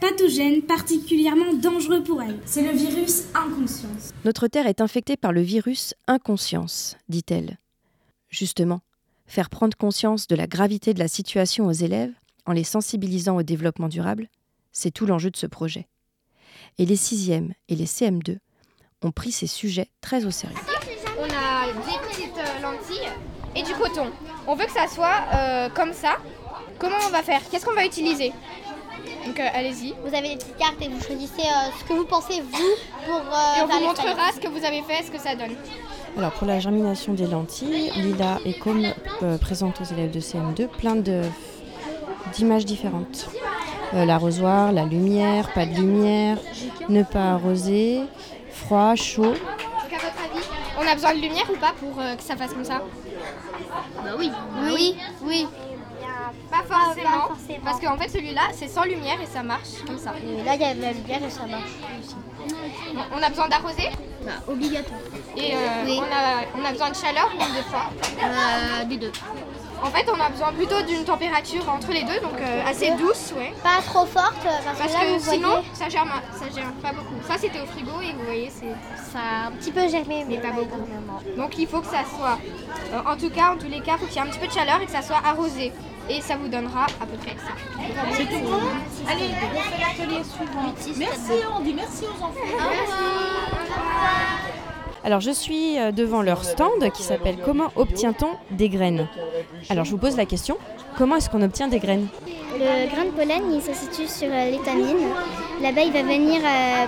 pathogène 0.00 0.60
particulièrement 0.60 1.54
dangereux 1.54 2.02
pour 2.02 2.20
elle. 2.20 2.38
C'est 2.44 2.70
le 2.70 2.76
virus 2.76 3.24
inconscience. 3.34 4.10
Notre 4.26 4.48
Terre 4.48 4.66
est 4.66 4.82
infectée 4.82 5.16
par 5.16 5.32
le 5.32 5.40
virus 5.40 5.94
inconscience, 6.06 6.98
dit-elle. 7.08 7.56
Justement, 8.28 8.80
faire 9.26 9.50
prendre 9.50 9.76
conscience 9.76 10.26
de 10.26 10.36
la 10.36 10.46
gravité 10.46 10.94
de 10.94 10.98
la 10.98 11.08
situation 11.08 11.66
aux 11.66 11.72
élèves 11.72 12.12
en 12.46 12.52
les 12.52 12.64
sensibilisant 12.64 13.36
au 13.36 13.42
développement 13.42 13.88
durable, 13.88 14.28
c'est 14.72 14.90
tout 14.90 15.06
l'enjeu 15.06 15.30
de 15.30 15.36
ce 15.36 15.46
projet. 15.46 15.88
Et 16.78 16.86
les 16.86 16.96
6e 16.96 17.52
et 17.68 17.76
les 17.76 17.86
CM2 17.86 18.38
ont 19.02 19.12
pris 19.12 19.32
ces 19.32 19.46
sujets 19.46 19.88
très 20.00 20.24
au 20.24 20.30
sérieux. 20.30 20.56
On 21.18 21.24
a 21.24 21.66
des 21.66 22.08
petites 22.08 22.36
euh, 22.38 22.60
lentilles 22.62 23.08
et 23.54 23.62
du 23.62 23.72
coton. 23.74 24.10
On 24.46 24.54
veut 24.54 24.66
que 24.66 24.72
ça 24.72 24.88
soit 24.88 25.24
euh, 25.34 25.68
comme 25.70 25.92
ça. 25.92 26.18
Comment 26.78 26.96
on 27.06 27.10
va 27.10 27.22
faire? 27.22 27.40
Qu'est-ce 27.50 27.64
qu'on 27.64 27.74
va 27.74 27.86
utiliser? 27.86 28.32
Donc 29.26 29.40
euh, 29.40 29.48
allez-y. 29.54 29.94
Vous 30.04 30.14
avez 30.14 30.30
des 30.30 30.36
petites 30.36 30.56
cartes 30.56 30.80
et 30.82 30.88
vous 30.88 31.00
choisissez 31.00 31.42
euh, 31.42 31.70
ce 31.78 31.84
que 31.84 31.92
vous 31.92 32.04
pensez, 32.04 32.40
vous, 32.40 32.74
pour 33.06 33.16
euh, 33.16 33.58
Et 33.58 33.62
on 33.62 33.66
faire 33.68 33.78
vous 33.78 33.84
montrera 33.86 34.32
ce 34.34 34.40
que 34.40 34.48
vous 34.48 34.64
avez 34.64 34.82
fait, 34.82 35.04
ce 35.04 35.10
que 35.10 35.18
ça 35.18 35.34
donne. 35.34 35.56
Alors 36.16 36.32
pour 36.32 36.46
la 36.46 36.60
germination 36.60 37.12
des 37.12 37.26
lentilles, 37.26 37.90
Lila 37.96 38.38
et 38.44 38.54
Com 38.54 38.84
euh, 39.22 39.38
présentent 39.38 39.80
aux 39.80 39.84
élèves 39.84 40.10
de 40.12 40.20
CM2 40.20 40.68
plein 40.68 40.94
de- 40.94 41.22
d'images 42.32 42.64
différentes. 42.64 43.28
Euh, 43.94 44.04
L'arrosoir, 44.04 44.72
la 44.72 44.84
lumière, 44.84 45.52
pas 45.52 45.66
de 45.66 45.74
lumière, 45.74 46.38
ne 46.88 47.02
pas 47.02 47.32
arroser, 47.32 48.02
froid, 48.50 48.94
chaud. 48.94 49.22
Donc 49.24 49.34
à 49.92 49.96
votre 49.96 50.20
avis, 50.24 50.44
on 50.80 50.86
a 50.86 50.94
besoin 50.94 51.14
de 51.14 51.20
lumière 51.20 51.46
ou 51.52 51.56
pas 51.56 51.72
pour 51.78 52.00
euh, 52.00 52.14
que 52.14 52.22
ça 52.22 52.36
fasse 52.36 52.52
comme 52.52 52.64
ça? 52.64 52.80
Bah 54.04 54.10
oui. 54.18 54.30
Oui, 54.72 54.96
oui. 55.24 55.46
Pas 56.50 56.62
forcément. 56.68 57.10
pas 57.10 57.28
forcément. 57.28 57.58
Parce 57.64 57.80
qu'en 57.80 57.96
fait 57.96 58.08
celui-là 58.08 58.42
c'est 58.52 58.68
sans 58.68 58.84
lumière 58.84 59.16
et 59.20 59.26
ça 59.26 59.42
marche 59.42 59.82
comme 59.86 59.98
ça. 59.98 60.12
Et 60.22 60.44
là, 60.44 60.54
il 60.54 60.60
y 60.60 60.64
a 60.64 60.74
de 60.74 60.80
la 60.82 60.92
lumière 60.92 61.20
et 61.24 61.30
ça 61.30 61.46
marche 61.46 61.70
aussi. 62.00 62.14
On 63.12 63.22
a 63.22 63.28
besoin 63.28 63.48
d'arroser? 63.48 63.88
Bah, 64.24 64.32
obligatoire. 64.48 65.00
et 65.36 65.54
euh, 65.54 65.58
Oui. 65.84 66.00
on, 66.00 66.02
a, 66.02 66.60
on 66.60 66.64
a 66.64 66.72
besoin 66.72 66.90
de 66.90 66.96
chaleur 66.96 67.30
ou 67.34 67.38
de 67.38 67.62
froid 67.62 67.90
Euh, 68.22 68.84
des 68.84 68.96
deux. 68.96 69.12
En 69.82 69.88
fait, 69.90 70.06
on 70.10 70.18
a 70.18 70.30
besoin 70.30 70.50
plutôt 70.52 70.80
d'une 70.82 71.04
température 71.04 71.68
entre 71.68 71.90
les 71.92 72.04
deux, 72.04 72.18
donc 72.20 72.40
euh, 72.40 72.62
assez 72.66 72.92
douce, 72.92 73.34
ouais. 73.36 73.52
Pas 73.62 73.82
trop 73.84 74.06
forte, 74.06 74.34
parce, 74.42 74.78
Parce 74.78 74.92
que, 74.94 74.98
là, 74.98 75.04
que 75.04 75.18
vous 75.18 75.30
sinon, 75.30 75.48
voyez, 75.50 75.64
ça 75.74 75.88
germe, 75.90 76.10
ça 76.32 76.46
germe 76.54 76.72
pas 76.80 76.92
beaucoup. 76.92 77.14
Ça, 77.28 77.34
c'était 77.38 77.60
au 77.60 77.66
frigo 77.66 77.90
et 78.00 78.12
vous 78.14 78.24
voyez, 78.24 78.50
c'est 78.50 78.72
ça 79.12 79.18
a 79.18 79.46
un 79.48 79.50
petit 79.52 79.72
peu 79.72 79.86
germé, 79.88 80.24
mais 80.26 80.38
pas 80.38 80.48
pas 80.48 80.54
beaucoup. 80.54 80.76
énormément. 80.86 81.20
Donc 81.36 81.58
il 81.58 81.66
faut 81.66 81.80
que 81.80 81.86
ça 81.88 82.02
soit, 82.16 82.38
euh, 82.94 83.00
en 83.12 83.16
tout 83.16 83.28
cas, 83.30 83.52
en 83.52 83.58
tous 83.58 83.68
les 83.68 83.80
cas, 83.80 83.92
il 83.96 83.98
faut 83.98 84.06
qu'il 84.06 84.16
y 84.16 84.18
ait 84.18 84.22
un 84.22 84.30
petit 84.30 84.38
peu 84.38 84.46
de 84.46 84.52
chaleur 84.52 84.80
et 84.80 84.86
que 84.86 84.92
ça 84.92 85.02
soit 85.02 85.20
arrosé. 85.22 85.70
Et 86.10 86.20
ça 86.20 86.36
vous 86.36 86.48
donnera 86.48 86.84
à 87.00 87.06
peu 87.06 87.16
près 87.16 87.34
ça. 87.36 87.52
C'est 88.12 88.24
tout 88.26 88.44
bon 88.44 88.58
Allez, 89.10 89.30
on 89.42 89.60
fait 89.60 89.80
l'atelier 89.80 90.22
suivant. 90.24 90.74
Merci, 90.98 91.44
on 91.56 91.60
dit 91.60 91.74
merci 91.74 92.04
aux 92.04 92.22
enfants. 92.22 92.40
Alors 95.02 95.20
je 95.20 95.30
suis 95.30 95.78
euh, 95.78 95.92
devant 95.92 96.22
leur 96.22 96.44
stand 96.44 96.90
qui 96.92 97.02
s'appelle 97.02 97.36
Comment 97.44 97.70
obtient-on 97.76 98.28
des 98.50 98.68
graines? 98.70 99.06
Alors 99.68 99.84
je 99.84 99.90
vous 99.90 99.98
pose 99.98 100.16
la 100.16 100.24
question, 100.24 100.56
comment 100.96 101.16
est-ce 101.16 101.28
qu'on 101.28 101.42
obtient 101.42 101.68
des 101.68 101.78
graines? 101.78 102.06
Le 102.58 102.88
grain 102.90 103.04
de 103.04 103.10
pollen, 103.10 103.42
il 103.52 103.60
se 103.60 103.74
situe 103.74 104.06
sur 104.08 104.28
euh, 104.32 104.50
l'étamine. 104.50 104.96
Là-bas, 105.60 105.82
il 105.82 105.92
va 105.92 106.02
venir 106.02 106.40
euh, 106.42 106.86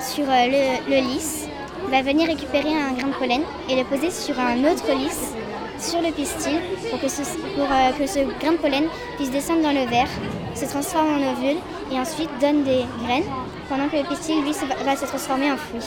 sur 0.00 0.24
le, 0.26 0.90
le 0.90 0.96
lys. 1.08 1.46
Il 1.84 1.90
va 1.90 2.02
venir 2.02 2.26
récupérer 2.26 2.74
un 2.74 2.92
grain 2.94 3.08
de 3.08 3.14
pollen 3.14 3.42
et 3.68 3.76
le 3.76 3.84
poser 3.84 4.10
sur 4.10 4.38
un 4.40 4.58
autre 4.64 4.90
lys, 4.96 5.32
sur 5.78 6.00
le 6.02 6.10
pistil, 6.12 6.60
pour 6.90 7.00
que 7.00 7.08
ce, 7.08 7.22
pour, 7.54 7.70
euh, 7.70 7.92
que 7.98 8.06
ce 8.06 8.20
grain 8.40 8.52
de 8.52 8.56
pollen 8.58 8.84
puisse 9.16 9.30
descendre 9.30 9.62
dans 9.62 9.72
le 9.72 9.86
verre, 9.88 10.08
se 10.54 10.64
transforme 10.64 11.14
en 11.14 11.32
ovule 11.32 11.56
et 11.92 11.98
ensuite 11.98 12.30
donne 12.40 12.64
des 12.64 12.84
graines, 13.04 13.24
pendant 13.68 13.88
que 13.88 13.96
le 13.96 14.04
pistil, 14.08 14.42
lui, 14.42 14.54
se- 14.54 14.64
va, 14.64 14.74
va 14.76 14.96
se 14.96 15.04
transformer 15.06 15.50
en 15.52 15.56
fruit. 15.56 15.84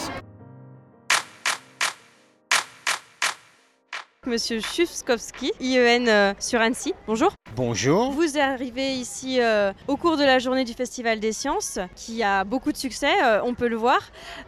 Monsieur 4.27 4.59
Chufskowski, 4.59 5.53
IEN 5.59 6.07
euh, 6.07 6.33
sur 6.39 6.59
Annecy. 6.61 6.93
Bonjour. 7.07 7.31
Bonjour. 7.55 8.11
Vous 8.11 8.37
arrivez 8.37 8.91
ici 8.93 9.41
euh, 9.41 9.71
au 9.87 9.97
cours 9.97 10.17
de 10.17 10.23
la 10.23 10.37
journée 10.39 10.65
du 10.65 10.73
Festival 10.73 11.19
des 11.19 11.31
Sciences, 11.31 11.79
qui 11.95 12.21
a 12.21 12.43
beaucoup 12.43 12.71
de 12.71 12.77
succès, 12.77 13.11
euh, 13.23 13.41
on 13.43 13.55
peut 13.55 13.67
le 13.69 13.77
voir. 13.77 13.99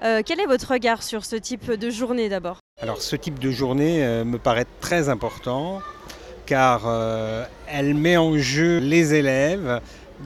Euh, 0.04 0.22
quel 0.24 0.40
est 0.40 0.46
votre 0.46 0.72
regard 0.74 1.02
sur 1.02 1.26
ce 1.26 1.36
type 1.38 1.72
de 1.72 1.90
journée 1.90 2.30
d'abord? 2.30 2.60
Alors 2.82 3.00
ce 3.00 3.16
type 3.16 3.38
de 3.38 3.52
journée 3.52 4.04
euh, 4.04 4.26
me 4.26 4.40
paraît 4.40 4.66
très 4.80 5.08
important 5.08 5.82
car 6.48 6.86
euh, 6.88 7.46
elle 7.68 7.94
met 7.94 8.18
en 8.18 8.36
jeu 8.40 8.80
les 8.80 9.14
élèves 9.14 9.80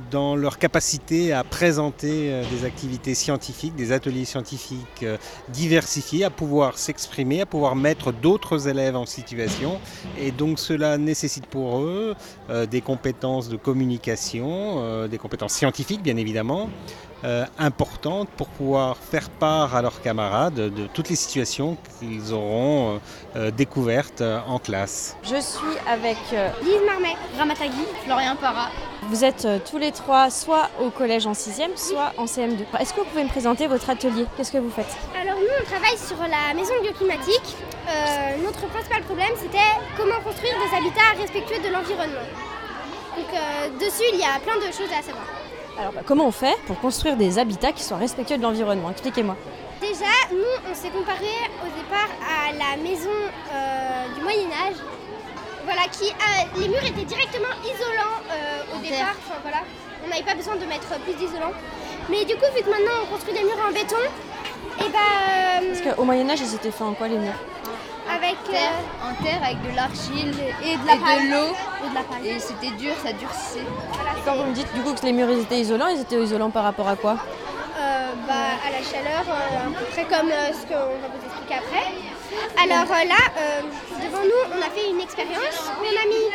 dans 0.10 0.38
leur 0.38 0.58
capacité 0.58 1.34
à 1.34 1.44
présenter 1.44 2.32
euh, 2.32 2.44
des 2.50 2.66
activités 2.66 3.14
scientifiques, 3.14 3.76
des 3.76 3.92
ateliers 3.92 4.24
scientifiques 4.24 5.06
diversifiés, 5.50 6.24
à 6.24 6.30
pouvoir 6.30 6.78
s'exprimer, 6.78 7.42
à 7.42 7.46
pouvoir 7.46 7.76
mettre 7.76 8.14
d'autres 8.14 8.70
élèves 8.70 8.96
en 8.96 9.06
situation. 9.06 9.82
Et 10.18 10.32
donc 10.32 10.58
cela 10.58 10.98
nécessite 10.98 11.48
pour 11.48 11.80
eux 11.80 12.16
des 12.72 12.80
compétences 12.80 13.50
de 13.50 13.58
communication, 13.58 15.08
des 15.08 15.18
compétences 15.18 15.54
scientifiques 15.54 16.02
bien 16.02 16.16
évidemment, 16.16 16.70
euh, 17.24 17.46
importantes 17.58 18.30
pour 18.38 18.48
pouvoir 18.50 18.98
faire 18.98 19.30
part 19.30 19.76
à 19.76 19.82
leurs 19.82 20.02
camarades 20.02 20.56
de 20.56 20.88
toutes 20.88 21.10
les 21.10 21.16
situations 21.16 21.78
qu'ils 22.00 22.34
auront 22.34 22.96
euh, 22.96 23.00
euh, 23.36 23.52
découvertes 23.52 24.22
euh, 24.22 24.40
en 24.48 24.60
classe. 24.60 25.16
Je 25.24 25.40
suis 25.40 25.78
avec 25.90 26.18
euh, 26.34 26.50
Lise 26.64 26.82
Marmet, 26.86 27.16
Ramatagui, 27.38 27.86
Florian 28.06 28.36
Para. 28.36 28.70
Vous 29.10 29.24
êtes 29.24 29.46
euh, 29.46 29.60
tous 29.70 29.78
les 29.78 29.92
trois 29.92 30.30
soit 30.30 30.70
au 30.82 30.90
collège 30.90 31.26
en 31.28 31.32
6e, 31.34 31.76
soit 31.78 32.12
en 32.18 32.26
CM2. 32.26 32.66
Est-ce 32.80 32.94
que 32.94 33.00
vous 33.02 33.06
pouvez 33.08 33.24
me 33.24 33.30
présenter 33.30 33.68
votre 33.68 33.90
atelier? 33.90 34.26
Qu'est-ce 34.36 34.52
que 34.52 34.58
vous 34.58 34.70
faites? 34.72 34.96
Alors 35.20 35.40
nous, 35.40 35.48
on 35.62 35.66
travaille 35.66 35.98
sur 35.98 36.18
la 36.20 36.54
maison 36.54 36.74
bioclimatique. 36.82 37.56
Euh, 37.88 38.38
notre 38.44 38.68
principal 38.68 39.02
problème, 39.04 39.32
c'était 39.38 39.58
comment 39.98 40.20
construire 40.24 40.54
des 40.56 40.76
habitats 40.78 41.14
respectueux 41.18 41.62
de 41.68 41.72
l'environnement. 41.72 42.28
Donc 43.16 43.28
euh, 43.34 43.70
dessus, 43.80 44.04
il 44.14 44.20
y 44.20 44.24
a 44.24 44.40
plein 44.44 44.58
de 44.58 44.72
choses 44.74 44.92
à 44.92 45.02
savoir. 45.02 45.26
Alors 45.80 45.92
bah, 45.94 46.02
comment 46.06 46.28
on 46.28 46.32
fait 46.32 46.56
pour 46.68 46.80
construire 46.80 47.18
des 47.18 47.38
habitats 47.40 47.72
qui 47.72 47.84
soient 47.84 47.98
respectueux 47.98 48.38
de 48.38 48.44
l'environnement? 48.44 48.92
Expliquez-moi. 48.92 49.36
Déjà, 49.82 50.06
nous, 50.32 50.72
on 50.72 50.74
s'est 50.74 50.90
comparé 50.90 51.28
au 51.62 51.68
départ 51.78 52.10
à 52.24 52.54
la 52.54 52.82
maison 52.82 53.10
euh, 53.54 54.16
du 54.16 54.22
Moyen 54.22 54.48
Âge. 54.68 54.78
Voilà, 55.66 55.82
qui 55.92 56.10
a- 56.12 56.60
les 56.60 56.68
murs 56.70 56.84
étaient 56.84 57.04
directement 57.06 57.54
isolants 57.64 58.22
euh, 58.32 58.74
au 58.74 58.78
En 58.78 58.82
départ. 58.82 59.16
Enfin, 59.28 59.40
voilà, 59.42 59.58
on 60.06 60.10
n'avait 60.10 60.24
pas 60.24 60.36
besoin 60.36 60.56
de 60.56 60.66
mettre 60.66 60.88
plus 61.04 61.14
d'isolant. 61.14 61.52
Mais 62.10 62.24
du 62.24 62.36
coup, 62.36 62.46
vu 62.56 62.62
que 62.62 62.70
maintenant 62.70 62.92
on 63.04 63.14
construit 63.14 63.34
des 63.34 63.44
murs 63.44 63.60
en 63.68 63.74
béton, 63.74 63.98
et 64.80 64.90
bah 64.90 65.00
euh, 65.62 65.74
Parce 65.84 65.96
qu'au 65.96 66.04
Moyen-Âge, 66.04 66.40
ils 66.42 66.56
étaient 66.56 66.72
faits 66.72 66.82
en 66.88 66.94
quoi 66.94 67.08
les 67.08 67.18
murs? 67.18 67.34
Avec 68.16 68.36
euh, 68.48 68.52
Terre, 68.52 68.80
en 69.04 69.24
terre 69.24 69.42
avec 69.44 69.62
de 69.70 69.76
l'argile 69.76 70.34
et, 70.64 70.72
Et 70.74 70.78
de 70.78 70.86
la 70.88 70.96
paille. 70.98 71.30
l'eau. 71.30 71.54
et 71.86 71.90
de 71.90 71.96
la 71.96 72.02
paille. 72.04 72.28
Et 72.30 72.40
c'était 72.40 72.72
dur, 72.78 72.94
ça 73.04 73.14
durcissait. 73.14 73.60
Et 73.60 74.22
quand 74.26 74.36
vous 74.36 74.46
me 74.46 74.54
dites 74.54 74.74
du 74.74 74.82
coup 74.82 74.94
que 74.94 75.06
les 75.06 75.14
murs 75.14 75.30
ils 75.32 75.42
étaient 75.42 75.60
isolants, 75.60 75.88
ils 75.88 76.02
étaient 76.02 76.22
isolants 76.22 76.50
par 76.52 76.64
rapport 76.64 76.88
à 76.88 76.96
quoi? 76.96 77.18
Euh, 77.78 78.12
bah, 78.28 78.34
à 78.66 78.72
la 78.72 78.82
chaleur, 78.84 79.24
euh, 79.28 79.68
à 79.68 79.80
peu 79.80 79.86
près 79.92 80.04
comme 80.06 80.30
euh, 80.32 80.52
ce 80.54 80.66
qu'on 80.66 80.74
va 80.74 81.08
vous 81.14 81.26
expliquer 81.26 81.56
après. 81.56 81.86
Alors 82.58 82.90
euh, 82.92 83.04
là, 83.06 83.22
euh, 83.38 83.62
devant 84.04 84.24
nous, 84.24 84.42
on 84.56 84.62
a 84.62 84.70
fait 84.70 84.90
une 84.90 85.02
expérience. 85.02 85.58
On 85.80 85.84
a 85.84 86.06
mis 86.08 86.26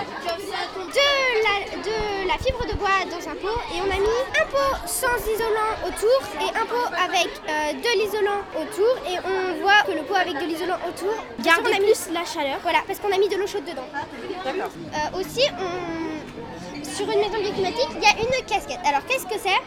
de 0.95 1.09
la, 1.47 1.77
de 1.83 2.29
la 2.29 2.35
fibre 2.45 2.65
de 2.67 2.75
bois 2.75 3.01
dans 3.11 3.29
un 3.31 3.35
pot 3.35 3.59
et 3.75 3.81
on 3.81 3.91
a 3.91 3.99
mis 3.99 4.19
un 4.41 4.47
pot 4.47 4.77
sans 4.87 5.17
isolant 5.33 5.73
autour 5.87 6.21
et 6.41 6.51
un 6.57 6.67
pot 6.67 6.89
avec 7.03 7.29
euh, 7.49 7.73
de 7.73 7.99
l'isolant 8.03 8.41
autour 8.55 8.95
et 9.09 9.17
on 9.25 9.61
voit 9.63 9.83
que 9.87 9.93
le 9.93 10.03
pot 10.03 10.15
avec 10.15 10.35
de 10.35 10.45
l'isolant 10.47 10.79
autour 10.89 11.15
garde 11.41 11.65
plus 11.65 12.13
la 12.13 12.25
chaleur. 12.25 12.59
Voilà, 12.63 12.79
parce 12.87 12.99
qu'on 12.99 13.13
a 13.13 13.19
mis 13.19 13.29
de 13.29 13.37
l'eau 13.37 13.47
chaude 13.47 13.65
dedans. 13.65 13.87
Euh, 14.47 15.19
aussi, 15.21 15.43
on- 15.59 16.11
sur 16.85 17.09
une 17.11 17.21
maison 17.21 17.39
bioclimatique, 17.41 17.89
il 17.97 18.03
y 18.03 18.07
a 18.07 18.17
une 18.21 18.45
casquette. 18.47 18.81
Alors 18.85 19.05
qu'est-ce 19.07 19.25
que 19.25 19.39
c'est? 19.39 19.61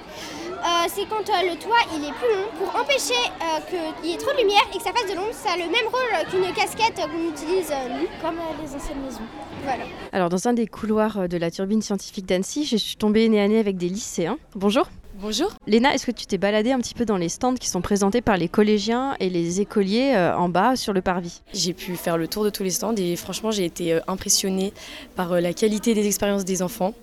C'est 0.88 1.08
quand 1.10 1.28
euh, 1.28 1.50
le 1.50 1.58
toit 1.58 1.78
il 1.96 2.04
est 2.04 2.12
plus 2.12 2.30
long 2.36 2.48
pour 2.58 2.80
empêcher 2.80 3.14
euh, 3.42 3.60
qu'il 4.02 4.12
y 4.12 4.14
ait 4.14 4.18
trop 4.18 4.32
de 4.32 4.38
lumière 4.38 4.62
et 4.74 4.78
que 4.78 4.84
ça 4.84 4.92
fasse 4.92 5.10
de 5.10 5.16
l'ombre. 5.16 5.34
Ça 5.34 5.54
a 5.54 5.58
le 5.58 5.64
même 5.64 5.88
rôle 5.92 6.30
qu'une 6.30 6.54
casquette 6.54 6.96
qu'on 6.96 7.30
utilise 7.30 7.72
euh, 7.72 8.00
nous, 8.00 8.08
comme 8.22 8.38
euh, 8.38 8.62
les 8.62 8.76
anciennes 8.76 9.02
maisons. 9.04 9.24
Voilà. 9.64 9.86
Alors 10.12 10.30
dans 10.30 10.48
un 10.48 10.54
des 10.54 10.68
couloirs 10.68 11.22
euh, 11.22 11.28
de 11.28 11.38
la 11.38 11.50
turbine 11.50 11.82
scientifique 11.82 12.26
d'Annecy, 12.28 12.66
je 12.66 12.78
suis 12.78 12.96
tombée 12.96 13.28
nez 13.30 13.42
à 13.42 13.48
nez 13.48 13.60
avec 13.60 13.78
des 13.78 13.90
lycéens. 13.90 14.38
Bonjour. 14.56 14.88
Bonjour. 15.16 15.54
Léna, 15.68 15.94
est-ce 15.94 16.06
que 16.06 16.12
tu 16.12 16.26
t'es 16.26 16.38
baladée 16.38 16.72
un 16.72 16.80
petit 16.80 16.96
peu 16.96 17.06
dans 17.06 17.18
les 17.18 17.30
stands 17.30 17.54
qui 17.54 17.70
sont 17.70 17.82
présentés 17.82 18.22
par 18.22 18.36
les 18.36 18.50
collégiens 18.50 19.16
et 19.20 19.30
les 19.30 19.62
écoliers 19.62 20.14
euh, 20.16 20.36
en 20.36 20.50
bas 20.50 20.76
sur 20.76 20.92
le 20.92 21.02
parvis? 21.02 21.42
J'ai 21.54 21.74
pu 21.74 21.96
faire 21.96 22.18
le 22.18 22.28
tour 22.28 22.44
de 22.44 22.50
tous 22.50 22.64
les 22.64 22.72
stands 22.72 22.96
et 22.96 23.16
franchement 23.16 23.52
j'ai 23.52 23.64
été 23.64 23.94
euh, 23.94 24.00
impressionnée 24.08 24.74
par 25.16 25.34
euh, 25.34 25.40
la 25.40 25.54
qualité 25.54 25.94
des 25.94 26.08
expériences 26.08 26.46
des 26.46 26.62
enfants 26.62 26.94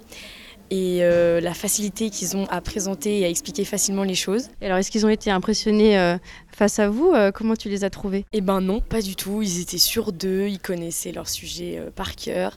et 0.70 0.98
euh, 1.02 1.40
la 1.40 1.52
facilité 1.52 2.10
qu'ils 2.10 2.36
ont 2.36 2.46
à 2.46 2.60
présenter 2.60 3.20
et 3.20 3.24
à 3.24 3.28
expliquer 3.28 3.64
facilement 3.64 4.04
les 4.04 4.14
choses. 4.14 4.48
Et 4.60 4.66
alors 4.66 4.78
est-ce 4.78 4.90
qu'ils 4.90 5.04
ont 5.04 5.10
été 5.10 5.30
impressionnés 5.30 5.98
euh, 5.98 6.16
face 6.48 6.78
à 6.78 6.88
vous 6.88 7.12
Euh, 7.12 7.32
Comment 7.32 7.56
tu 7.56 7.68
les 7.68 7.82
as 7.84 7.90
trouvés? 7.90 8.24
Eh 8.32 8.40
ben 8.40 8.60
non, 8.60 8.80
pas 8.80 9.02
du 9.02 9.16
tout. 9.16 9.42
Ils 9.42 9.60
étaient 9.60 9.78
sûrs 9.78 10.12
d'eux, 10.12 10.46
ils 10.48 10.60
connaissaient 10.60 11.12
leur 11.12 11.28
sujet 11.28 11.78
euh, 11.78 11.90
par 11.90 12.14
cœur. 12.14 12.56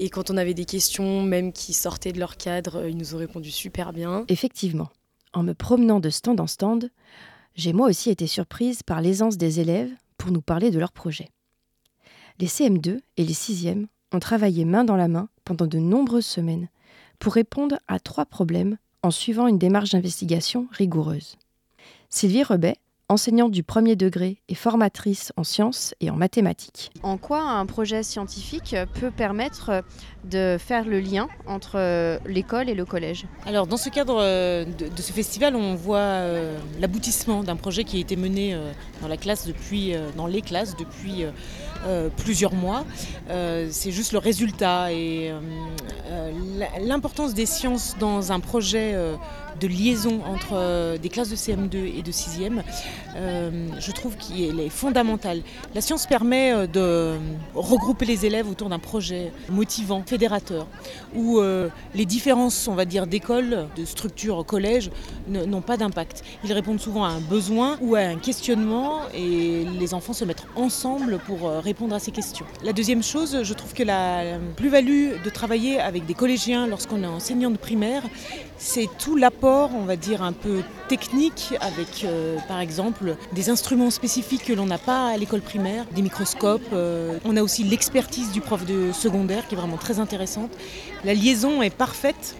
Et 0.00 0.10
quand 0.10 0.30
on 0.30 0.36
avait 0.36 0.54
des 0.54 0.64
questions, 0.64 1.22
même 1.22 1.52
qui 1.52 1.72
sortaient 1.72 2.12
de 2.12 2.18
leur 2.18 2.36
cadre, 2.36 2.88
ils 2.88 2.96
nous 2.96 3.14
ont 3.14 3.18
répondu 3.18 3.50
super 3.50 3.92
bien. 3.92 4.24
Effectivement, 4.28 4.88
en 5.32 5.42
me 5.44 5.54
promenant 5.54 6.00
de 6.00 6.10
stand 6.10 6.40
en 6.40 6.46
stand, 6.48 6.90
j'ai 7.54 7.72
moi 7.72 7.88
aussi 7.88 8.10
été 8.10 8.26
surprise 8.26 8.82
par 8.82 9.00
l'aisance 9.00 9.36
des 9.36 9.60
élèves 9.60 9.90
pour 10.18 10.32
nous 10.32 10.42
parler 10.42 10.70
de 10.70 10.78
leur 10.78 10.92
projet. 10.92 11.28
Les 12.40 12.46
CM2 12.46 12.98
et 13.18 13.24
les 13.24 13.34
6e 13.34 13.86
ont 14.12 14.18
travaillé 14.18 14.64
main 14.64 14.84
dans 14.84 14.96
la 14.96 15.08
main 15.08 15.28
pendant 15.44 15.66
de 15.66 15.78
nombreuses 15.78 16.26
semaines 16.26 16.68
pour 17.18 17.34
répondre 17.34 17.78
à 17.88 17.98
trois 17.98 18.26
problèmes 18.26 18.76
en 19.02 19.10
suivant 19.10 19.46
une 19.46 19.58
démarche 19.58 19.90
d'investigation 19.90 20.68
rigoureuse. 20.70 21.36
Sylvie 22.08 22.42
Rebet, 22.42 22.76
enseignante 23.12 23.52
du 23.52 23.62
premier 23.62 23.94
degré 23.94 24.38
et 24.48 24.54
formatrice 24.54 25.32
en 25.36 25.44
sciences 25.44 25.94
et 26.00 26.10
en 26.10 26.16
mathématiques. 26.16 26.90
En 27.02 27.18
quoi 27.18 27.42
un 27.42 27.66
projet 27.66 28.02
scientifique 28.02 28.74
peut 28.94 29.10
permettre 29.10 29.84
de 30.24 30.56
faire 30.58 30.86
le 30.86 31.00
lien 31.00 31.28
entre 31.46 31.72
euh, 31.76 32.18
l'école 32.26 32.68
et 32.68 32.74
le 32.74 32.84
collège? 32.84 33.26
Alors 33.46 33.66
dans 33.66 33.76
ce 33.76 33.90
cadre 33.90 34.18
euh, 34.20 34.64
de, 34.64 35.02
ce 35.02 35.12
festival, 35.12 35.56
on 35.56 35.74
voit 35.74 35.98
euh, 35.98 36.56
l'aboutissement 36.80 37.42
d'un 37.42 37.56
projet 37.56 37.84
qui 37.84 37.98
a 37.98 38.00
été 38.00 38.16
mené 38.16 38.56
dans 39.00 39.08
la 39.08 39.16
classe 39.16 39.46
depuis, 39.46 39.94
dans 40.16 40.26
les 40.26 40.42
classes 40.42 40.76
depuis 40.76 41.24
plusieurs 42.16 42.54
mois. 42.54 42.84
C'est 43.28 43.90
juste 43.90 44.12
le 44.12 44.18
résultat 44.18 44.92
et 44.92 45.32
l'importance 46.80 47.34
des 47.34 47.46
sciences 47.46 47.96
dans 47.98 48.32
un 48.32 48.40
projet 48.40 48.94
de 49.60 49.66
liaison 49.66 50.22
entre 50.24 50.96
des 50.98 51.08
classes 51.08 51.30
de 51.30 51.36
CM2 51.36 51.98
et 51.98 52.02
de 52.02 52.12
6e, 52.12 52.62
euh, 53.16 53.68
je 53.78 53.92
trouve 53.92 54.16
qu'elle 54.16 54.60
est 54.60 54.68
fondamentale. 54.68 55.42
La 55.74 55.80
science 55.80 56.06
permet 56.06 56.52
euh, 56.52 56.66
de 56.66 57.18
regrouper 57.54 58.06
les 58.06 58.26
élèves 58.26 58.48
autour 58.48 58.68
d'un 58.68 58.78
projet 58.78 59.32
motivant, 59.48 60.02
fédérateur, 60.06 60.66
où 61.14 61.38
euh, 61.38 61.68
les 61.94 62.06
différences, 62.06 62.68
on 62.68 62.74
va 62.74 62.84
dire, 62.84 63.06
d'école, 63.06 63.68
de 63.76 63.84
structure, 63.84 64.44
collège, 64.46 64.90
n'ont 65.28 65.60
pas 65.60 65.76
d'impact. 65.76 66.24
Ils 66.44 66.52
répondent 66.52 66.80
souvent 66.80 67.04
à 67.04 67.08
un 67.08 67.20
besoin 67.20 67.78
ou 67.80 67.94
à 67.94 68.00
un 68.00 68.16
questionnement 68.16 69.00
et 69.14 69.64
les 69.64 69.94
enfants 69.94 70.12
se 70.12 70.24
mettent 70.24 70.46
ensemble 70.56 71.18
pour 71.26 71.50
répondre 71.50 71.94
à 71.94 71.98
ces 71.98 72.10
questions. 72.10 72.46
La 72.64 72.72
deuxième 72.72 73.02
chose, 73.02 73.42
je 73.42 73.54
trouve 73.54 73.74
que 73.74 73.82
la 73.82 74.38
plus-value 74.56 75.22
de 75.22 75.30
travailler 75.30 75.80
avec 75.80 76.06
des 76.06 76.14
collégiens 76.14 76.66
lorsqu'on 76.66 77.02
est 77.02 77.06
enseignant 77.06 77.50
de 77.50 77.56
primaire, 77.56 78.02
c'est 78.58 78.88
tout 78.98 79.16
l'apport, 79.16 79.70
on 79.74 79.84
va 79.84 79.96
dire, 79.96 80.22
un 80.22 80.32
peu 80.32 80.62
technique 80.96 81.54
avec, 81.62 82.04
euh, 82.04 82.36
par 82.48 82.60
exemple, 82.60 83.16
des 83.32 83.48
instruments 83.48 83.90
spécifiques 83.90 84.44
que 84.44 84.52
l'on 84.52 84.66
n'a 84.66 84.76
pas 84.76 85.08
à 85.08 85.16
l'école 85.16 85.40
primaire, 85.40 85.86
des 85.90 86.02
microscopes. 86.02 86.68
Euh, 86.74 87.18
on 87.24 87.34
a 87.38 87.42
aussi 87.42 87.64
l'expertise 87.64 88.30
du 88.30 88.42
prof 88.42 88.66
de 88.66 88.92
secondaire 88.92 89.48
qui 89.48 89.54
est 89.54 89.56
vraiment 89.56 89.78
très 89.78 90.00
intéressante. 90.00 90.50
La 91.02 91.14
liaison 91.14 91.62
est 91.62 91.74
parfaite 91.74 92.36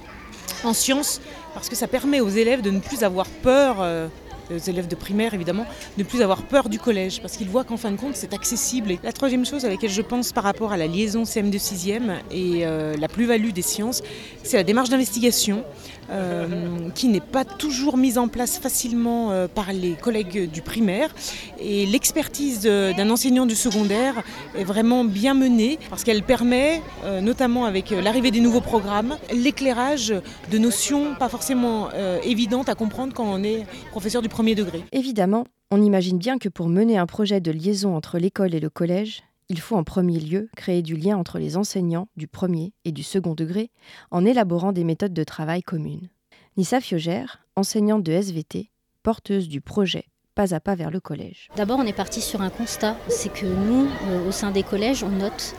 en 0.65 0.75
sciences 0.75 1.23
parce 1.55 1.71
que 1.71 1.77
ça 1.77 1.87
permet 1.87 2.21
aux 2.21 2.29
élèves 2.29 2.61
de 2.61 2.71
ne 2.71 2.81
plus 2.81 3.05
avoir 3.05 3.27
peur 3.27 3.77
euh, 3.81 4.09
aux 4.55 4.59
élèves 4.59 4.89
de 4.89 4.97
primaire 4.97 5.33
évidemment, 5.33 5.65
ne 5.97 6.03
plus 6.03 6.21
avoir 6.21 6.43
peur 6.43 6.69
du 6.69 6.79
collège, 6.79 7.23
parce 7.23 7.39
qu'ils 7.39 7.49
voient 7.49 7.65
qu'en 7.65 7.79
fin 7.79 7.91
de 7.91 7.97
compte 7.97 8.17
c'est 8.17 8.35
accessible. 8.35 8.91
Et 8.91 8.99
la 9.03 9.13
troisième 9.13 9.47
chose 9.47 9.65
à 9.65 9.71
laquelle 9.71 9.89
je 9.89 10.03
pense 10.03 10.31
par 10.33 10.45
rapport 10.45 10.73
à 10.73 10.77
la 10.77 10.87
liaison 10.87 11.23
CM2 11.23 11.55
6e 11.55 12.17
et 12.31 12.67
la 12.99 13.09
plus-value 13.09 13.53
des 13.53 13.63
sciences, 13.63 14.03
c'est 14.43 14.59
la 14.59 14.65
démarche 14.65 14.91
d'investigation. 14.91 15.65
Euh, 16.11 16.91
qui 16.95 17.09
n'est 17.09 17.21
pas 17.21 17.45
toujours 17.45 17.97
mise 17.97 18.19
en 18.19 18.29
place 18.29 18.59
facilement 18.59 19.31
euh, 19.31 19.47
par 19.47 19.73
les 19.73 19.93
collègues 19.93 20.51
du 20.51 20.61
primaire. 20.61 21.15
Et 21.59 21.87
l'expertise 21.87 22.61
d'un 22.63 23.09
enseignant 23.09 23.47
du 23.47 23.55
secondaire 23.55 24.23
est 24.57 24.65
vraiment 24.65 25.05
bien 25.05 25.33
menée 25.33 25.79
parce 25.89 26.05
qu'elle 26.05 26.23
permet, 26.23 26.83
euh, 27.05 27.21
notamment 27.21 27.65
avec 27.65 27.91
l'arrivée 27.91 28.31
des 28.31 28.41
nouveaux 28.41 28.61
programmes, 28.61 29.17
l'éclairage 29.33 30.13
de 30.51 30.59
notions 30.59 31.15
pas 31.19 31.29
forcément 31.29 31.89
évidentes 32.25 32.69
à 32.69 32.75
comprendre 32.75 33.13
quand 33.15 33.25
on 33.27 33.43
est 33.43 33.65
professeur 33.91 34.23
du 34.23 34.29
premier 34.29 34.55
degré. 34.55 34.83
Évidemment, 34.93 35.45
on 35.71 35.83
imagine 35.83 36.19
bien 36.19 36.39
que 36.39 36.49
pour 36.49 36.69
mener 36.69 36.99
un 36.99 37.07
projet 37.07 37.41
de 37.41 37.51
liaison 37.51 37.97
entre 37.97 38.19
l'école 38.19 38.55
et 38.55 38.61
le 38.61 38.71
collège, 38.71 39.23
il 39.53 39.61
faut 39.61 39.77
en 39.77 39.85
premier 39.85 40.19
lieu 40.19 40.49
créer 40.57 40.81
du 40.81 40.97
lien 40.97 41.19
entre 41.19 41.39
les 41.39 41.59
enseignants 41.59 42.09
du 42.17 42.27
premier 42.27 42.73
et 42.87 42.91
du 42.91 43.03
second 43.03 43.35
degré 43.35 43.71
en 44.11 44.25
élaborant 44.25 44.73
des 44.73 44.83
méthodes 44.83 45.13
de 45.13 45.25
travail 45.25 45.63
communes. 45.63 46.09
Nissa 46.57 46.81
Fiogère, 46.81 47.45
enseignante 47.55 48.03
de 48.03 48.13
SVT, 48.13 48.71
porteuse 49.03 49.51
du 49.51 49.61
projet 49.61 50.07
Pas 50.35 50.55
à 50.55 50.61
pas 50.61 50.75
vers 50.75 50.91
le 50.91 51.01
collège. 51.01 51.51
D'abord, 51.55 51.79
on 51.79 51.87
est 51.87 51.93
parti 51.93 52.23
sur 52.23 52.41
un 52.41 52.49
constat, 52.49 52.97
c'est 53.09 53.31
que 53.31 53.45
nous, 53.45 53.89
euh, 54.09 54.27
au 54.27 54.33
sein 54.33 54.53
des 54.53 54.63
collèges, 54.63 55.05
on 55.05 55.11
note 55.11 55.55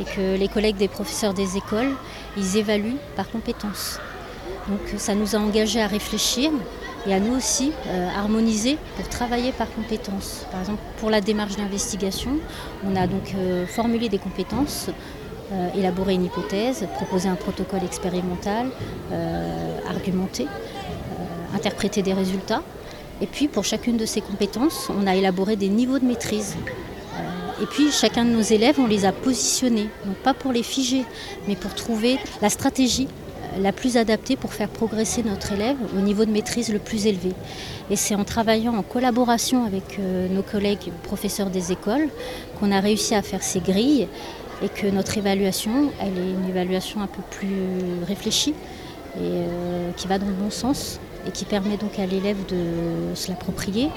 et 0.00 0.04
que 0.04 0.38
les 0.38 0.48
collègues 0.48 0.76
des 0.76 0.88
professeurs 0.88 1.34
des 1.34 1.58
écoles, 1.58 1.94
ils 2.38 2.56
évaluent 2.56 2.96
par 3.16 3.30
compétences. 3.30 4.00
Donc 4.68 4.80
ça 4.96 5.14
nous 5.14 5.36
a 5.36 5.38
engagés 5.38 5.82
à 5.82 5.86
réfléchir 5.86 6.50
et 7.06 7.14
à 7.14 7.20
nous 7.20 7.34
aussi 7.34 7.72
euh, 7.86 8.08
harmoniser 8.16 8.78
pour 8.96 9.08
travailler 9.08 9.52
par 9.52 9.72
compétences. 9.72 10.46
Par 10.50 10.60
exemple, 10.60 10.82
pour 10.98 11.10
la 11.10 11.20
démarche 11.20 11.56
d'investigation, 11.56 12.38
on 12.84 12.96
a 12.96 13.06
donc 13.06 13.34
euh, 13.34 13.66
formulé 13.66 14.08
des 14.08 14.18
compétences, 14.18 14.90
euh, 15.52 15.68
élaboré 15.76 16.14
une 16.14 16.24
hypothèse, 16.24 16.86
proposé 16.94 17.28
un 17.28 17.36
protocole 17.36 17.84
expérimental, 17.84 18.70
argumenté, 19.88 20.46
interprété 21.54 22.02
des 22.02 22.12
résultats. 22.12 22.62
Et 23.20 23.26
puis 23.26 23.48
pour 23.48 23.64
chacune 23.64 23.96
de 23.96 24.04
ces 24.04 24.20
compétences, 24.20 24.90
on 24.90 25.06
a 25.06 25.14
élaboré 25.14 25.56
des 25.56 25.68
niveaux 25.68 25.98
de 25.98 26.04
maîtrise. 26.04 26.56
Et 27.62 27.66
puis 27.66 27.90
chacun 27.90 28.24
de 28.24 28.30
nos 28.30 28.42
élèves, 28.42 28.78
on 28.78 28.86
les 28.86 29.06
a 29.06 29.12
positionnés, 29.12 29.88
non 30.04 30.14
pas 30.22 30.34
pour 30.34 30.52
les 30.52 30.62
figer, 30.62 31.04
mais 31.48 31.56
pour 31.56 31.74
trouver 31.74 32.18
la 32.42 32.50
stratégie 32.50 33.08
la 33.60 33.72
plus 33.72 33.96
adaptée 33.96 34.36
pour 34.36 34.52
faire 34.52 34.68
progresser 34.68 35.22
notre 35.22 35.52
élève 35.52 35.76
au 35.96 36.00
niveau 36.00 36.24
de 36.24 36.30
maîtrise 36.30 36.72
le 36.72 36.78
plus 36.78 37.06
élevé. 37.06 37.32
Et 37.90 37.96
c'est 37.96 38.14
en 38.14 38.24
travaillant 38.24 38.74
en 38.74 38.82
collaboration 38.82 39.64
avec 39.64 39.98
euh, 39.98 40.28
nos 40.28 40.42
collègues 40.42 40.92
professeurs 41.02 41.50
des 41.50 41.72
écoles 41.72 42.08
qu'on 42.58 42.72
a 42.72 42.80
réussi 42.80 43.14
à 43.14 43.22
faire 43.22 43.42
ces 43.42 43.60
grilles 43.60 44.08
et 44.62 44.68
que 44.68 44.86
notre 44.86 45.18
évaluation, 45.18 45.90
elle 46.00 46.16
est 46.18 46.30
une 46.30 46.48
évaluation 46.48 47.00
un 47.02 47.06
peu 47.06 47.22
plus 47.30 48.04
réfléchie 48.06 48.54
et 49.16 49.20
euh, 49.20 49.90
qui 49.96 50.08
va 50.08 50.18
dans 50.18 50.26
le 50.26 50.32
bon 50.32 50.50
sens 50.50 51.00
et 51.26 51.30
qui 51.30 51.44
permet 51.44 51.76
donc 51.76 51.98
à 51.98 52.06
l'élève 52.06 52.38
de 52.46 53.14
se 53.14 53.28
l'approprier, 53.30 53.90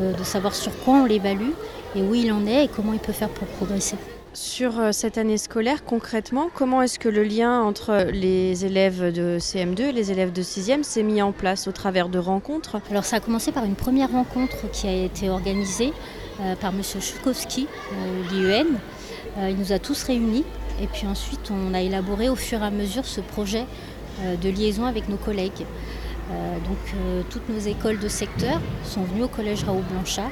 euh, 0.00 0.12
de 0.12 0.24
savoir 0.24 0.54
sur 0.54 0.72
quoi 0.84 0.94
on 0.94 1.04
l'évalue 1.04 1.52
et 1.94 2.02
où 2.02 2.14
il 2.14 2.32
en 2.32 2.46
est 2.46 2.64
et 2.64 2.68
comment 2.68 2.92
il 2.92 3.00
peut 3.00 3.12
faire 3.12 3.28
pour 3.28 3.46
progresser. 3.48 3.96
Sur 4.36 4.80
euh, 4.80 4.92
cette 4.92 5.16
année 5.16 5.38
scolaire, 5.38 5.82
concrètement, 5.82 6.50
comment 6.52 6.82
est-ce 6.82 6.98
que 6.98 7.08
le 7.08 7.22
lien 7.22 7.62
entre 7.62 8.08
les 8.12 8.66
élèves 8.66 9.10
de 9.10 9.38
CM2 9.40 9.80
et 9.80 9.92
les 9.92 10.12
élèves 10.12 10.30
de 10.30 10.42
6e 10.42 10.82
s'est 10.82 11.02
mis 11.02 11.22
en 11.22 11.32
place 11.32 11.66
au 11.68 11.72
travers 11.72 12.10
de 12.10 12.18
rencontres? 12.18 12.82
Alors 12.90 13.06
ça 13.06 13.16
a 13.16 13.20
commencé 13.20 13.50
par 13.50 13.64
une 13.64 13.76
première 13.76 14.12
rencontre 14.12 14.70
qui 14.72 14.88
a 14.88 14.92
été 14.92 15.30
organisée 15.30 15.94
euh, 16.42 16.54
par 16.54 16.74
M. 16.74 16.82
Chukowski, 16.82 17.66
euh, 17.94 18.22
l'IEN. 18.30 18.66
il 19.48 19.56
nous 19.56 19.72
a 19.72 19.78
tous 19.78 20.02
réunis 20.02 20.44
et 20.82 20.86
puis 20.86 21.06
ensuite 21.06 21.50
on 21.50 21.72
a 21.72 21.80
élaboré 21.80 22.28
au 22.28 22.36
fur 22.36 22.60
et 22.62 22.66
à 22.66 22.70
mesure 22.70 23.06
ce 23.06 23.22
projet 23.22 23.64
de 24.22 24.50
liaison 24.50 24.84
avec 24.84 25.08
nos 25.08 25.16
collègues. 25.16 25.64
donc 26.30 26.94
toutes 27.30 27.48
nos 27.48 27.58
écoles 27.58 27.98
de 27.98 28.08
secteur 28.08 28.60
sont 28.84 29.02
venues 29.02 29.24
au 29.24 29.28
collège 29.28 29.64
Raoul 29.64 29.82
Blanchard. 29.90 30.30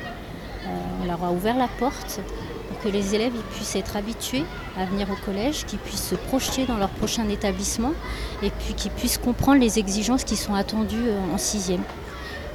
on 1.03 1.07
leur 1.07 1.23
a 1.23 1.33
ouvert 1.33 1.57
la 1.57 1.69
porte 1.79 2.21
que 2.85 2.89
les 2.89 3.15
élèves 3.15 3.33
puissent 3.55 3.77
être 3.77 3.97
habitués 3.97 4.45
à 4.79 4.85
venir 4.85 5.09
au 5.11 5.17
collège, 5.25 5.65
qu'ils 5.65 5.79
puissent 5.79 6.09
se 6.09 6.15
projeter 6.15 6.67
dans 6.67 6.77
leur 6.77 6.91
prochain 6.91 7.27
établissement 7.29 7.93
et 8.43 8.51
puis 8.51 8.75
qu'ils 8.75 8.91
puissent 8.91 9.19
comprendre 9.19 9.61
les 9.61 9.79
exigences 9.79 10.25
qui 10.25 10.37
sont 10.37 10.55
attendues 10.55 11.09
euh, 11.09 11.35
en 11.35 11.39
sixième. 11.39 11.83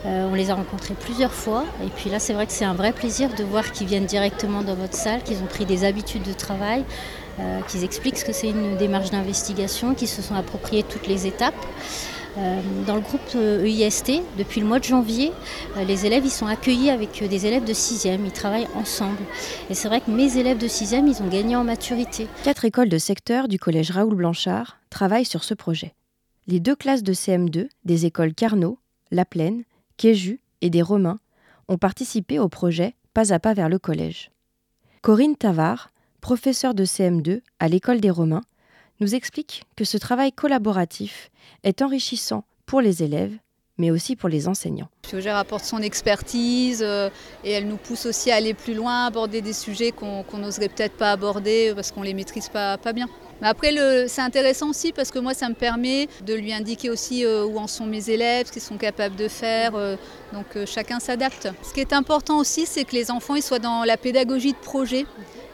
Euh, 0.06 0.30
on 0.32 0.36
les 0.36 0.50
a 0.50 0.56
rencontrés 0.56 0.94
plusieurs 0.94 1.34
fois 1.34 1.66
et 1.84 1.90
puis 1.90 2.10
là 2.10 2.20
c'est 2.20 2.32
vrai 2.34 2.46
que 2.46 2.54
c'est 2.54 2.64
un 2.64 2.74
vrai 2.74 2.94
plaisir 2.94 3.34
de 3.36 3.44
voir 3.44 3.70
qu'ils 3.74 3.88
viennent 3.88 4.06
directement 4.06 4.62
dans 4.62 4.76
votre 4.76 4.96
salle, 4.96 5.24
qu'ils 5.24 5.40
ont 5.40 5.48
pris 5.48 5.66
des 5.66 5.84
habitudes 5.84 6.24
de 6.24 6.32
travail, 6.32 6.86
euh, 7.40 7.60
qu'ils 7.68 7.84
expliquent 7.84 8.18
ce 8.18 8.26
que 8.26 8.32
c'est 8.32 8.50
une 8.50 8.78
démarche 8.78 9.10
d'investigation, 9.10 9.96
qu'ils 9.96 10.08
se 10.08 10.22
sont 10.22 10.36
appropriés 10.36 10.84
toutes 10.84 11.08
les 11.08 11.28
étapes. 11.28 11.66
Euh, 12.38 12.62
dans 12.86 12.96
le 12.96 13.02
groupe 13.02 13.22
EIST, 13.36 14.10
e 14.10 14.38
depuis 14.38 14.62
le 14.62 14.68
mois 14.68 14.80
de 14.80 14.84
janvier, 14.84 15.32
euh, 15.78 15.84
les 15.84 16.06
élèves 16.06 16.28
sont 16.28 16.46
accueillis 16.46 16.90
avec 16.90 17.22
euh, 17.22 17.28
des 17.28 17.48
élèves 17.48 17.64
de 17.64 17.74
6e, 17.74 18.20
ils 18.24 18.32
travaillent 18.32 18.68
ensemble. 18.76 19.18
Et 19.70 19.74
c'est 19.74 19.88
vrai 19.88 20.00
que 20.02 20.12
mes 20.12 20.38
élèves 20.38 20.60
de 20.60 20.68
6e, 20.68 21.08
ils 21.08 21.24
ont 21.24 21.28
gagné 21.28 21.56
en 21.56 21.64
maturité. 21.64 22.28
Quatre 22.44 22.66
écoles 22.66 22.90
de 22.90 22.98
secteur 22.98 23.48
du 23.48 23.58
collège 23.58 23.92
Raoul 23.92 24.16
Blanchard 24.16 24.78
travaillent 24.90 25.26
sur 25.26 25.44
ce 25.44 25.54
projet. 25.54 25.96
Les 26.48 26.60
deux 26.60 26.76
classes 26.76 27.04
de 27.04 27.14
CM2 27.14 27.68
des 27.86 28.06
écoles 28.06 28.34
Carnot, 28.34 28.78
La 29.12 29.26
Plaine, 29.26 29.64
Kéju 29.98 30.40
et 30.62 30.70
des 30.70 30.82
Romains 30.82 31.20
ont 31.68 31.78
participé 31.78 32.40
au 32.40 32.50
projet 32.50 32.94
Pas 33.14 33.34
à 33.34 33.40
pas 33.40 33.54
vers 33.54 33.70
le 33.70 33.80
collège. 33.80 34.32
Corinne 35.02 35.36
Tavard, 35.36 35.90
professeure 36.22 36.74
de 36.74 36.86
CM2 36.86 37.42
à 37.60 37.68
l'école 37.68 38.02
des 38.02 38.10
Romains, 38.10 38.44
nous 39.00 39.16
explique 39.16 39.64
que 39.76 39.84
ce 39.84 39.98
travail 39.98 40.32
collaboratif 40.32 41.30
est 41.64 41.82
enrichissant 41.82 42.44
pour 42.66 42.82
les 42.82 43.04
élèves, 43.04 43.34
mais 43.78 43.92
aussi 43.92 44.16
pour 44.16 44.30
les 44.30 44.48
enseignants. 44.48 44.90
Fiogère 45.08 45.38
apporte 45.38 45.64
son 45.64 45.82
expertise 45.82 46.84
euh, 46.84 47.10
et 47.44 47.52
elle 47.52 47.68
nous 47.68 47.78
pousse 47.78 48.06
aussi 48.06 48.30
à 48.30 48.36
aller 48.36 48.54
plus 48.54 48.74
loin, 48.74 49.06
aborder 49.06 49.42
des 49.42 49.54
sujets 49.54 49.92
qu'on 49.92 50.38
n'oserait 50.38 50.68
peut-être 50.68 50.98
pas 50.98 51.12
aborder 51.12 51.72
parce 51.74 51.92
qu'on 51.92 52.02
ne 52.02 52.06
les 52.06 52.14
maîtrise 52.14 52.50
pas, 52.50 52.78
pas 52.78 52.94
bien. 52.94 53.08
Mais 53.42 53.48
après, 53.48 53.74
c'est 54.08 54.22
intéressant 54.22 54.70
aussi 54.70 54.92
parce 54.92 55.12
que 55.12 55.20
moi, 55.20 55.34
ça 55.34 55.48
me 55.48 55.56
permet 55.56 56.10
de 56.26 56.34
lui 56.34 56.52
indiquer 56.52 56.90
aussi 56.90 57.26
euh, 57.26 57.46
où 57.46 57.58
en 57.58 57.68
sont 57.68 57.86
mes 57.86 58.10
élèves, 58.10 58.48
ce 58.48 58.52
qu'ils 58.52 58.62
sont 58.62 58.78
capables 58.78 59.16
de 59.16 59.30
faire. 59.30 59.76
Euh, 59.76 59.96
donc 60.34 60.46
chacun 60.66 61.00
s'adapte. 61.00 61.48
Ce 61.64 61.74
qui 61.74 61.80
est 61.80 61.94
important 61.94 62.38
aussi, 62.38 62.66
c'est 62.66 62.84
que 62.84 62.94
les 62.94 63.10
enfants 63.10 63.36
ils 63.36 63.42
soient 63.42 63.60
dans 63.60 63.86
la 63.86 63.96
pédagogie 63.96 64.52
de 64.52 64.58
projet. 64.58 65.06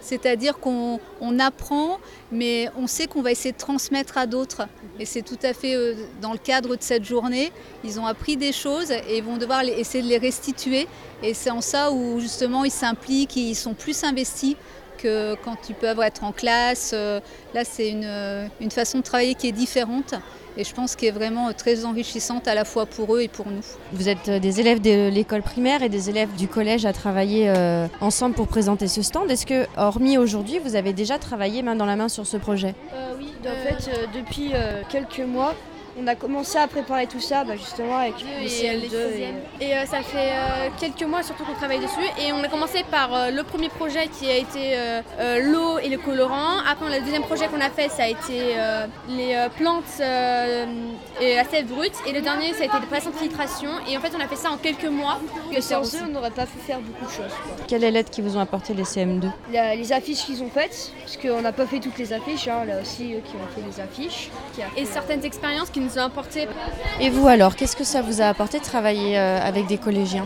C'est-à-dire 0.06 0.60
qu'on 0.60 1.00
apprend, 1.40 1.98
mais 2.32 2.70
on 2.78 2.86
sait 2.86 3.08
qu'on 3.08 3.24
va 3.24 3.32
essayer 3.32 3.54
de 3.54 3.58
transmettre 3.58 4.20
à 4.20 4.28
d'autres. 4.28 4.68
Et 5.00 5.06
c'est 5.06 5.24
tout 5.24 5.40
à 5.42 5.52
fait 5.52 5.74
euh, 5.74 5.96
dans 6.22 6.32
le 6.32 6.38
cadre 6.38 6.76
de 6.76 6.82
cette 6.84 7.04
journée. 7.04 7.52
Ils 7.84 8.00
ont 8.00 8.06
appris 8.06 8.38
des 8.38 8.52
choses 8.52 8.92
et 8.92 9.18
ils 9.18 9.24
vont 9.24 9.38
devoir 9.38 9.64
essayer 9.64 10.04
de 10.04 10.08
les 10.08 10.20
restituer. 10.20 10.88
Et 11.24 11.34
c'est 11.34 11.50
en 11.50 11.62
ça 11.62 11.92
où 11.92 12.20
justement 12.20 12.64
ils 12.64 12.72
s'impliquent, 12.72 13.36
ils 13.36 13.56
sont 13.56 13.74
plus 13.74 14.04
investis 14.04 14.56
que 15.00 15.36
quand 15.44 15.58
ils 15.70 15.76
peuvent 15.76 16.02
être 16.02 16.24
en 16.24 16.32
classe. 16.32 16.92
Euh, 16.94 17.20
là, 17.56 17.66
c'est 17.66 17.90
une, 17.90 18.50
une 18.62 18.72
façon 18.72 19.00
de 19.00 19.04
travailler 19.04 19.34
qui 19.34 19.48
est 19.48 19.54
différente 19.54 20.14
et 20.58 20.64
je 20.64 20.74
pense 20.74 20.96
qu'elle 20.96 21.10
est 21.10 21.12
vraiment 21.12 21.52
très 21.54 21.86
enrichissante 21.86 22.48
à 22.48 22.56
la 22.56 22.66
fois 22.66 22.86
pour 22.86 23.16
eux 23.16 23.22
et 23.22 23.28
pour 23.28 23.48
nous. 23.48 23.64
Vous 23.94 24.10
êtes 24.10 24.30
euh, 24.30 24.40
des 24.40 24.60
élèves 24.60 24.82
de 24.82 25.10
l'école 25.10 25.42
primaire 25.42 25.84
et 25.84 25.90
des 25.90 26.10
élèves 26.10 26.34
du 26.36 26.48
collège 26.48 26.86
à 26.86 26.94
travailler 26.94 27.50
euh, 27.50 27.88
ensemble 28.02 28.36
pour 28.36 28.48
présenter 28.48 28.88
ce 28.88 29.02
stand. 29.02 29.30
Est-ce 29.30 29.46
que, 29.46 29.66
hormis 29.78 30.18
aujourd'hui, 30.18 30.60
vous 30.60 30.76
avez 30.76 30.94
déjà 30.94 31.18
travaillé 31.20 31.62
main 31.62 31.76
dans 31.76 31.86
la 31.86 31.96
main 31.96 32.10
sur 32.10 32.26
ce 32.26 32.38
projet? 32.38 32.76
Euh, 32.94 33.14
Oui, 33.18 33.34
en 33.42 33.68
fait, 33.68 33.92
depuis 34.14 34.52
quelques 34.90 35.20
mois, 35.20 35.54
On 35.98 36.08
a 36.08 36.16
commencé 36.16 36.58
à 36.58 36.68
préparer 36.68 37.08
tout 37.08 37.22
ça 37.22 37.46
bah, 37.46 37.56
justement 37.56 37.98
avec 37.98 38.16
les 38.42 38.50
CM2. 38.50 38.96
Et, 39.62 39.66
et 39.66 39.74
euh, 39.74 39.86
ça 39.86 40.02
fait 40.02 40.32
euh, 40.34 40.70
quelques 40.78 41.04
mois 41.04 41.24
surtout 41.24 41.46
qu'on 41.46 41.54
travaille 41.54 41.80
dessus. 41.80 42.06
Et 42.20 42.34
on 42.34 42.44
a 42.44 42.50
commencé 42.50 42.84
par 42.92 43.14
euh, 43.14 43.32
le 43.32 43.44
premier 43.44 43.70
projet 43.70 44.08
qui 44.08 44.30
a 44.30 44.36
été 44.36 44.76
l'eau 45.42 45.80
et 45.80 45.88
le 45.88 45.98
colorant. 45.98 46.60
Après, 46.70 47.00
le 47.00 47.04
deuxième 47.04 47.24
projet 47.24 47.48
qu'on 47.48 47.62
a 47.62 47.70
fait, 47.70 47.90
ça 47.90 48.04
a 48.04 48.08
été 48.08 48.56
les 49.10 49.36
plantes 49.58 50.02
et 51.22 51.36
la 51.36 51.44
sève 51.46 51.68
brute. 51.68 51.94
Et 52.08 52.12
le 52.12 52.22
dernier, 52.22 52.54
ça 52.54 52.64
a 52.64 52.66
été 52.66 52.80
les 52.80 52.88
pressions 52.88 53.12
de 53.12 53.16
filtration. 53.16 53.70
Et 53.90 53.98
en 53.98 54.02
fait, 54.02 54.12
on 54.16 54.20
a 54.20 54.28
fait 54.28 54.36
ça 54.36 54.52
en 54.52 54.58
quelques 54.58 54.86
mois. 54.86 55.20
Que 55.54 55.62
sans 55.62 55.96
eux, 55.96 56.00
on 56.06 56.12
n'aurait 56.12 56.32
pas 56.32 56.46
pu 56.46 56.58
faire 56.60 56.80
beaucoup 56.80 57.06
de 57.06 57.12
choses. 57.12 57.34
Quelle 57.68 57.84
est 57.84 57.92
l'aide 57.92 58.10
qu'ils 58.10 58.24
vous 58.24 58.38
ont 58.38 58.42
apporté 58.42 58.74
les 58.74 58.84
CM2 58.84 59.30
Les 59.52 59.94
affiches 59.94 60.26
qu'ils 60.26 60.44
ont 60.44 60.50
faites, 60.50 60.92
parce 61.00 61.18
qu'on 61.18 61.42
n'a 61.42 61.54
pas 61.54 61.66
fait 61.66 61.80
toutes 61.80 61.98
les 61.98 62.12
affiches. 62.12 62.48
Hein. 62.48 62.66
Là 62.66 62.82
aussi, 62.82 63.14
eux 63.14 63.22
qui 63.24 63.36
ont 63.36 63.48
fait 63.56 63.66
les 63.66 63.80
affiches. 63.82 64.30
Et 64.76 64.86
certaines 64.86 65.24
expériences 65.24 65.70
qui 65.70 65.85
nous 65.86 65.98
ont 66.00 66.06
apporté. 66.06 66.48
Et 67.00 67.10
vous 67.10 67.28
alors, 67.28 67.56
qu'est-ce 67.56 67.76
que 67.76 67.84
ça 67.84 68.02
vous 68.02 68.22
a 68.22 68.26
apporté 68.26 68.60
de 68.60 68.64
travailler 68.64 69.18
euh, 69.18 69.40
avec 69.42 69.68
des 69.68 69.78
collégiens? 69.78 70.26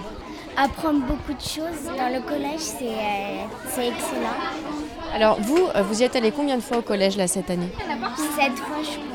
Apprendre 0.58 1.02
beaucoup 1.06 1.34
de 1.34 1.42
choses 1.42 1.86
dans 1.98 2.14
le 2.14 2.22
collège, 2.22 2.60
c'est 2.60 2.86
euh, 2.88 3.92
excellent. 3.92 4.38
Alors 5.14 5.40
vous, 5.42 5.68
euh, 5.76 5.82
vous 5.84 6.02
y 6.02 6.04
êtes 6.04 6.16
allé 6.16 6.32
combien 6.32 6.58
de 6.58 6.62
fois 6.62 6.78
au 6.78 6.82
collège 6.82 7.18
là 7.18 7.28
cette 7.28 7.50
année? 7.50 7.70
Sept 8.36 8.58
fois, 8.58 8.78
je. 8.84 9.09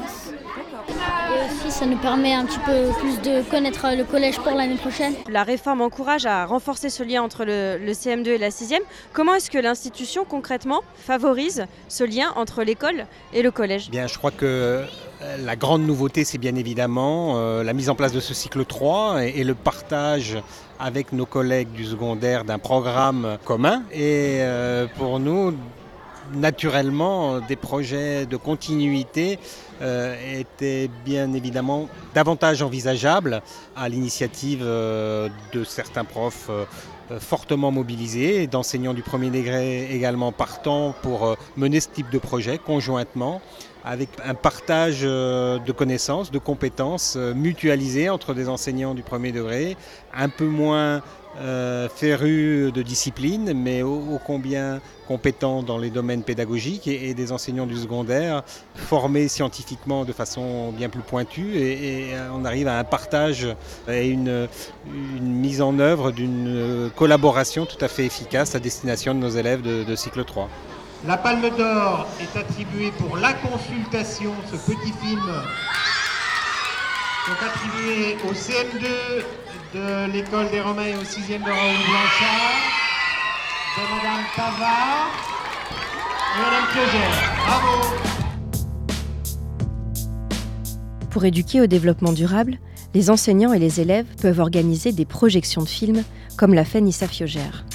Et 1.35 1.47
aussi, 1.47 1.71
ça 1.71 1.87
nous 1.87 1.97
permet 1.97 2.33
un 2.33 2.45
petit 2.45 2.61
peu 2.61 2.91
plus 3.01 3.21
de 3.21 3.43
connaître 3.51 3.87
le 3.97 4.05
collège 4.05 4.39
pour 4.39 4.53
l'année 4.53 4.77
prochaine. 4.77 5.15
La 5.29 5.43
réforme 5.43 5.81
encourage 5.81 6.27
à 6.27 6.47
renforcer 6.47 6.91
ce 6.91 7.03
lien 7.03 7.23
entre 7.23 7.45
le, 7.45 7.79
le 7.79 7.93
CM2 7.93 8.29
et 8.29 8.39
la 8.39 8.51
6e. 8.51 8.79
Comment 9.13 9.35
est-ce 9.35 9.51
que 9.51 9.59
l'institution 9.59 10.25
concrètement 10.25 10.83
favorise 10.97 11.67
ce 11.89 12.05
lien 12.05 12.33
entre 12.37 12.63
l'école 12.63 13.07
et 13.33 13.43
le 13.43 13.51
collège? 13.51 13.91
Bien, 13.91 14.07
je 14.07 14.17
crois 14.17 14.31
que 14.31 14.85
la 15.39 15.57
grande 15.57 15.83
nouveauté, 15.83 16.25
c'est 16.25 16.39
bien 16.39 16.55
évidemment 16.57 17.35
euh, 17.37 17.63
la 17.63 17.73
mise 17.73 17.89
en 17.91 17.95
place 17.95 18.13
de 18.13 18.21
ce 18.21 18.35
cycle 18.35 18.65
3 18.65 19.25
et, 19.25 19.45
le 19.45 19.55
partage 19.55 20.39
avec 20.79 21.13
nos 21.13 21.27
collègues 21.27 21.73
du 21.73 21.85
secondaire 21.85 22.45
d'un 22.45 22.59
programme 22.59 23.39
commun. 23.45 23.83
Et 23.93 24.39
euh, 24.41 24.87
pour 24.97 25.21
nous, 25.21 25.55
naturellement, 26.33 27.41
des 27.41 27.57
projets 27.57 28.27
de 28.27 28.37
continuité 28.37 29.39
euh, 29.83 30.41
étaient 30.41 30.89
bien 31.05 31.33
évidemment 31.33 31.89
davantage 32.15 32.63
envisageables 32.63 33.43
à 33.77 33.89
l'initiative 33.89 34.61
de 34.63 35.65
certains 35.65 36.05
profs 36.05 36.51
fortement 37.19 37.71
mobilisés, 37.71 38.47
d'enseignants 38.47 38.95
du 38.95 39.03
premier 39.03 39.31
degré 39.31 39.95
également 39.95 40.33
partant 40.33 40.95
pour 41.03 41.37
mener 41.57 41.81
ce 41.81 41.89
type 41.89 42.09
de 42.11 42.19
projet 42.19 42.59
conjointement 42.59 43.43
avec 43.85 44.09
un 44.25 44.35
partage 44.35 45.01
euh, 45.03 45.59
de 45.59 45.73
connaissances, 45.73 46.31
de 46.31 46.39
compétences 46.39 47.15
euh, 47.17 47.35
mutualisées 47.35 48.09
entre 48.09 48.33
des 48.33 48.49
enseignants 48.49 48.95
du 48.95 49.03
premier 49.03 49.31
degré, 49.31 49.77
un 50.15 50.31
peu 50.31 50.47
moins 50.47 51.03
euh, 51.41 51.89
férus 51.89 52.73
de 52.73 52.83
discipline, 52.83 53.53
mais 53.55 53.83
ô, 53.83 54.19
combien 54.25 54.81
compétents 55.07 55.63
dans 55.63 55.77
les 55.77 55.91
domaines 55.91 56.23
pédagogiques, 56.23 56.87
et, 56.87 57.13
des 57.13 57.33
enseignants 57.33 57.67
du 57.67 57.77
secondaire 57.77 58.43
formés 58.75 59.29
scientifiquement 59.29 60.05
de 60.05 60.13
façon 60.13 60.71
bien 60.71 60.89
plus 60.89 61.03
pointue, 61.03 61.57
et, 61.57 62.15
on 62.33 62.45
arrive 62.47 62.69
à 62.69 62.79
un 62.79 62.85
partage 62.85 63.49
et 63.89 64.09
une, 64.09 64.49
mise 65.21 65.61
en 65.61 65.79
œuvre 65.79 66.11
d'une 66.11 66.91
collaboration 66.97 67.67
tout 67.67 67.85
à 67.85 67.89
fait 67.89 68.07
efficace 68.07 68.55
à 68.55 68.61
destination 68.61 69.15
de 69.15 69.19
nos 69.19 69.31
élèves 69.31 69.61
de 69.63 69.97
cycle 69.97 70.25
3. 70.25 70.49
La 71.07 71.19
Palme 71.19 71.51
d'Or 71.59 72.07
est 72.19 72.39
attribuée 72.39 72.91
pour 72.99 73.19
La 73.19 73.35
Consultation, 73.35 74.33
ce 74.51 74.57
petit 74.57 74.93
film, 75.03 75.21
donc 77.29 77.37
attribué 77.43 78.17
au 78.27 78.33
CM2 78.33 78.87
de 79.75 80.13
l'école 80.13 80.51
des 80.51 80.63
Romains 80.63 80.87
et 80.87 80.95
au 80.95 81.03
6e 81.03 81.45
de 81.45 81.51
Raoul 81.51 81.77
Blanchard, 81.89 82.57
de 83.77 83.83
Madame 83.95 84.25
Tavard 84.35 85.11
et 86.33 86.41
Madame 86.41 86.67
Piogère. 86.73 87.17
Bravo 87.47 87.75
Pour 91.11 91.27
éduquer 91.27 91.61
au 91.61 91.67
développement 91.67 92.13
durable, 92.13 92.59
les 92.95 93.11
enseignants 93.11 93.53
et 93.53 93.59
les 93.59 93.79
élèves 93.83 94.07
peuvent 94.23 94.41
organiser 94.41 94.93
des 94.93 95.05
projections 95.05 95.63
de 95.65 95.69
films, 95.69 96.03
comme 96.39 96.55
l'a 96.55 96.65
fait 96.65 96.81
Nissa 96.81 97.07
Fiogère. 97.07 97.67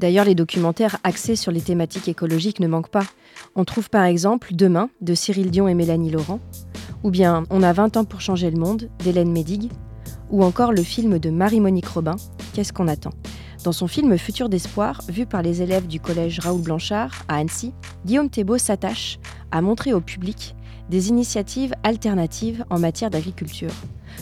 D'ailleurs, 0.00 0.24
les 0.24 0.34
documentaires 0.34 0.96
axés 1.04 1.36
sur 1.36 1.52
les 1.52 1.60
thématiques 1.60 2.08
écologiques 2.08 2.58
ne 2.58 2.66
manquent 2.66 2.88
pas. 2.88 3.04
On 3.54 3.66
trouve 3.66 3.90
par 3.90 4.04
exemple 4.04 4.54
Demain 4.54 4.88
de 5.02 5.14
Cyril 5.14 5.50
Dion 5.50 5.68
et 5.68 5.74
Mélanie 5.74 6.10
Laurent, 6.10 6.40
ou 7.02 7.10
bien 7.10 7.44
On 7.50 7.62
a 7.62 7.74
20 7.74 7.98
ans 7.98 8.04
pour 8.06 8.22
changer 8.22 8.50
le 8.50 8.58
monde 8.58 8.88
d'Hélène 9.00 9.30
Médig, 9.30 9.70
ou 10.30 10.42
encore 10.42 10.72
le 10.72 10.82
film 10.82 11.18
de 11.18 11.28
Marie-Monique 11.28 11.88
Robin, 11.88 12.16
Qu'est-ce 12.54 12.72
qu'on 12.72 12.88
attend? 12.88 13.10
Dans 13.62 13.72
son 13.72 13.88
film 13.88 14.16
Futur 14.16 14.48
d'espoir, 14.48 15.02
vu 15.06 15.26
par 15.26 15.42
les 15.42 15.60
élèves 15.60 15.86
du 15.86 16.00
collège 16.00 16.40
Raoul 16.40 16.62
Blanchard 16.62 17.12
à 17.28 17.36
Annecy, 17.36 17.74
Guillaume 18.06 18.30
Thébault 18.30 18.56
s'attache 18.56 19.18
à 19.50 19.60
montrer 19.60 19.92
au 19.92 20.00
public 20.00 20.54
des 20.88 21.10
initiatives 21.10 21.74
alternatives 21.82 22.64
en 22.70 22.78
matière 22.78 23.10
d'agriculture, 23.10 23.70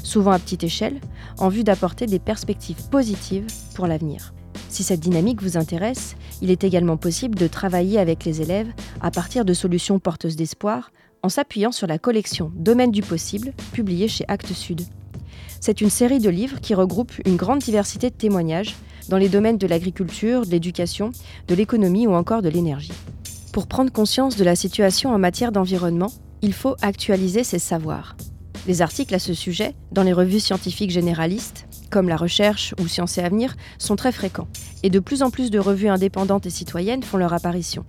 souvent 0.02 0.32
à 0.32 0.40
petite 0.40 0.64
échelle, 0.64 0.98
en 1.38 1.48
vue 1.48 1.62
d'apporter 1.62 2.06
des 2.06 2.18
perspectives 2.18 2.88
positives 2.90 3.46
pour 3.76 3.86
l'avenir. 3.86 4.32
Si 4.68 4.82
cette 4.82 5.00
dynamique 5.00 5.42
vous 5.42 5.56
intéresse, 5.56 6.16
il 6.42 6.50
est 6.50 6.64
également 6.64 6.96
possible 6.96 7.38
de 7.38 7.46
travailler 7.46 7.98
avec 7.98 8.24
les 8.24 8.42
élèves 8.42 8.72
à 9.00 9.10
partir 9.10 9.44
de 9.44 9.54
solutions 9.54 9.98
porteuses 9.98 10.36
d'espoir 10.36 10.90
en 11.22 11.28
s'appuyant 11.28 11.72
sur 11.72 11.86
la 11.86 11.98
collection 11.98 12.52
Domaine 12.54 12.92
du 12.92 13.02
possible, 13.02 13.52
publiée 13.72 14.08
chez 14.08 14.24
Actes 14.28 14.52
Sud. 14.52 14.82
C'est 15.60 15.80
une 15.80 15.90
série 15.90 16.20
de 16.20 16.30
livres 16.30 16.60
qui 16.60 16.74
regroupe 16.74 17.12
une 17.26 17.36
grande 17.36 17.58
diversité 17.58 18.10
de 18.10 18.14
témoignages 18.14 18.76
dans 19.08 19.16
les 19.16 19.28
domaines 19.28 19.58
de 19.58 19.66
l'agriculture, 19.66 20.46
de 20.46 20.50
l'éducation, 20.50 21.10
de 21.48 21.54
l'économie 21.54 22.06
ou 22.06 22.12
encore 22.12 22.42
de 22.42 22.48
l'énergie. 22.48 22.92
Pour 23.52 23.66
prendre 23.66 23.90
conscience 23.90 24.36
de 24.36 24.44
la 24.44 24.54
situation 24.54 25.10
en 25.10 25.18
matière 25.18 25.52
d'environnement, 25.52 26.12
il 26.42 26.52
faut 26.52 26.76
actualiser 26.82 27.42
ses 27.42 27.58
savoirs. 27.58 28.16
Les 28.68 28.82
articles 28.82 29.14
à 29.14 29.18
ce 29.18 29.32
sujet, 29.32 29.74
dans 29.92 30.02
les 30.02 30.12
revues 30.12 30.40
scientifiques 30.40 30.90
généralistes, 30.90 31.66
comme 31.90 32.06
La 32.06 32.18
Recherche 32.18 32.74
ou 32.78 32.86
Sciences 32.86 33.16
et 33.16 33.22
Avenir, 33.22 33.56
sont 33.78 33.96
très 33.96 34.12
fréquents, 34.12 34.46
et 34.82 34.90
de 34.90 34.98
plus 34.98 35.22
en 35.22 35.30
plus 35.30 35.50
de 35.50 35.58
revues 35.58 35.88
indépendantes 35.88 36.44
et 36.44 36.50
citoyennes 36.50 37.02
font 37.02 37.16
leur 37.16 37.32
apparition. 37.32 37.86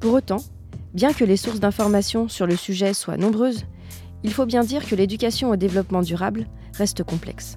Pour 0.00 0.12
autant, 0.12 0.44
bien 0.92 1.14
que 1.14 1.24
les 1.24 1.38
sources 1.38 1.60
d'informations 1.60 2.28
sur 2.28 2.46
le 2.46 2.56
sujet 2.56 2.92
soient 2.92 3.16
nombreuses, 3.16 3.64
il 4.22 4.30
faut 4.30 4.44
bien 4.44 4.64
dire 4.64 4.86
que 4.86 4.94
l'éducation 4.94 5.48
au 5.48 5.56
développement 5.56 6.02
durable 6.02 6.46
reste 6.74 7.04
complexe. 7.04 7.56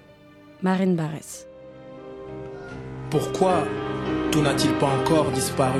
Marine 0.61 0.97
Barès. 0.97 1.47
Pourquoi 3.09 3.63
tout 4.31 4.41
n'a-t-il 4.41 4.73
pas 4.73 4.93
encore 4.99 5.31
disparu? 5.31 5.79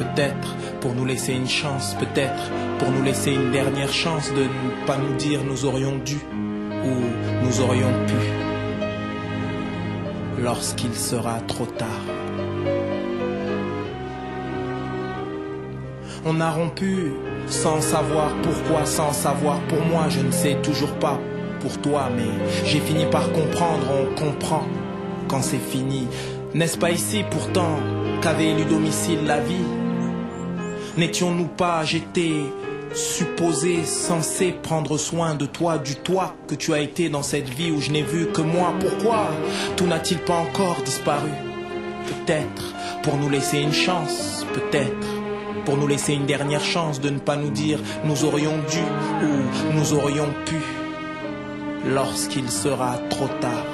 Peut-être 0.00 0.56
pour 0.80 0.94
nous 0.94 1.04
laisser 1.04 1.34
une 1.34 1.46
chance, 1.46 1.94
peut-être 2.00 2.50
pour 2.78 2.90
nous 2.90 3.02
laisser 3.02 3.32
une 3.32 3.50
dernière 3.50 3.92
chance 3.92 4.32
de 4.32 4.44
ne 4.44 4.86
pas 4.86 4.96
nous 4.96 5.14
dire 5.16 5.44
nous 5.44 5.66
aurions 5.66 5.98
dû 5.98 6.16
ou 6.16 7.44
nous 7.44 7.60
aurions 7.60 7.92
pu 8.06 8.14
lorsqu'il 10.42 10.94
sera 10.94 11.40
trop 11.40 11.66
tard. 11.66 12.00
On 16.24 16.40
a 16.40 16.50
rompu 16.50 17.12
sans 17.46 17.82
savoir 17.82 18.30
pourquoi, 18.42 18.86
sans 18.86 19.12
savoir 19.12 19.60
pour 19.68 19.84
moi, 19.84 20.06
je 20.08 20.20
ne 20.20 20.30
sais 20.30 20.54
toujours 20.62 20.94
pas 20.94 21.20
pour 21.60 21.78
toi, 21.78 22.08
mais 22.16 22.64
j'ai 22.64 22.80
fini 22.80 23.04
par 23.10 23.30
comprendre, 23.32 23.86
on 24.00 24.18
comprend 24.18 24.64
quand 25.28 25.42
c'est 25.42 25.58
fini. 25.58 26.08
N'est-ce 26.54 26.78
pas 26.78 26.90
ici 26.90 27.22
pourtant 27.30 27.78
qu'avait 28.22 28.52
élu 28.52 28.64
domicile 28.64 29.26
la 29.26 29.40
vie? 29.40 29.79
N'étions-nous 30.96 31.46
pas, 31.46 31.84
j'étais 31.84 32.32
supposé, 32.94 33.84
censé 33.84 34.52
prendre 34.52 34.98
soin 34.98 35.34
de 35.34 35.46
toi, 35.46 35.78
du 35.78 35.94
toi 35.94 36.34
que 36.48 36.54
tu 36.54 36.74
as 36.74 36.80
été 36.80 37.08
dans 37.08 37.22
cette 37.22 37.48
vie 37.48 37.70
où 37.70 37.80
je 37.80 37.90
n'ai 37.90 38.02
vu 38.02 38.26
que 38.26 38.40
moi? 38.40 38.74
Pourquoi 38.80 39.30
tout 39.76 39.86
n'a-t-il 39.86 40.18
pas 40.20 40.38
encore 40.38 40.82
disparu? 40.84 41.30
Peut-être 42.06 42.74
pour 43.02 43.16
nous 43.16 43.30
laisser 43.30 43.58
une 43.58 43.72
chance, 43.72 44.44
peut-être 44.52 45.06
pour 45.64 45.76
nous 45.76 45.86
laisser 45.86 46.14
une 46.14 46.26
dernière 46.26 46.64
chance 46.64 47.00
de 47.00 47.10
ne 47.10 47.18
pas 47.18 47.36
nous 47.36 47.50
dire 47.50 47.78
nous 48.04 48.24
aurions 48.24 48.58
dû 48.70 48.82
ou 49.24 49.76
nous 49.76 49.94
aurions 49.94 50.28
pu 50.46 50.56
lorsqu'il 51.86 52.50
sera 52.50 52.98
trop 53.10 53.28
tard. 53.40 53.69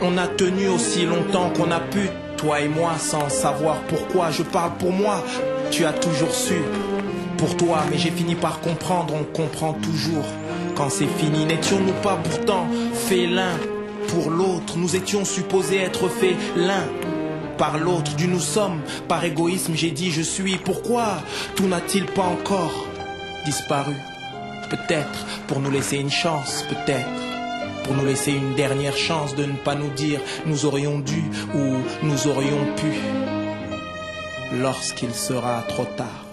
On 0.00 0.16
a 0.16 0.28
tenu 0.28 0.68
aussi 0.68 1.04
longtemps 1.06 1.50
qu'on 1.50 1.72
a 1.72 1.80
pu, 1.80 2.08
toi 2.36 2.60
et 2.60 2.68
moi, 2.68 2.92
sans 2.98 3.28
savoir 3.28 3.80
pourquoi. 3.88 4.30
Je 4.30 4.44
parle 4.44 4.76
pour 4.78 4.92
moi, 4.92 5.24
tu 5.72 5.84
as 5.84 5.92
toujours 5.92 6.32
su. 6.32 6.62
Pour 7.36 7.56
toi, 7.56 7.80
mais 7.90 7.98
j'ai 7.98 8.12
fini 8.12 8.36
par 8.36 8.60
comprendre, 8.60 9.14
on 9.14 9.24
comprend 9.24 9.72
toujours. 9.72 10.24
Quand 10.76 10.88
c'est 10.88 11.06
fini, 11.06 11.44
n'étions-nous 11.44 12.00
pas 12.00 12.16
pourtant 12.16 12.68
faits 12.94 13.28
l'un 13.28 13.56
pour 14.08 14.30
l'autre? 14.30 14.76
Nous 14.76 14.94
étions 14.94 15.24
supposés 15.24 15.78
être 15.78 16.08
faits 16.08 16.36
l'un 16.56 16.84
par 17.56 17.76
l'autre. 17.76 18.14
Du 18.14 18.28
nous 18.28 18.40
sommes, 18.40 18.80
par 19.08 19.24
égoïsme, 19.24 19.74
j'ai 19.74 19.90
dit 19.90 20.12
je 20.12 20.22
suis. 20.22 20.58
Pourquoi 20.58 21.22
tout 21.56 21.66
n'a-t-il 21.66 22.06
pas 22.06 22.22
encore 22.22 22.86
disparu? 23.44 23.96
Peut-être 24.70 25.26
pour 25.48 25.58
nous 25.58 25.70
laisser 25.70 25.96
une 25.96 26.10
chance, 26.10 26.64
peut-être 26.68 27.27
pour 27.88 27.96
nous 27.96 28.04
laisser 28.04 28.32
une 28.32 28.54
dernière 28.54 28.96
chance 28.96 29.34
de 29.34 29.44
ne 29.44 29.54
pas 29.54 29.74
nous 29.74 29.88
dire 29.88 30.20
nous 30.44 30.66
aurions 30.66 30.98
dû 30.98 31.22
ou 31.54 31.78
nous 32.02 32.26
aurions 32.28 32.66
pu 32.76 32.92
lorsqu'il 34.60 35.14
sera 35.14 35.62
trop 35.68 35.86
tard. 35.96 36.26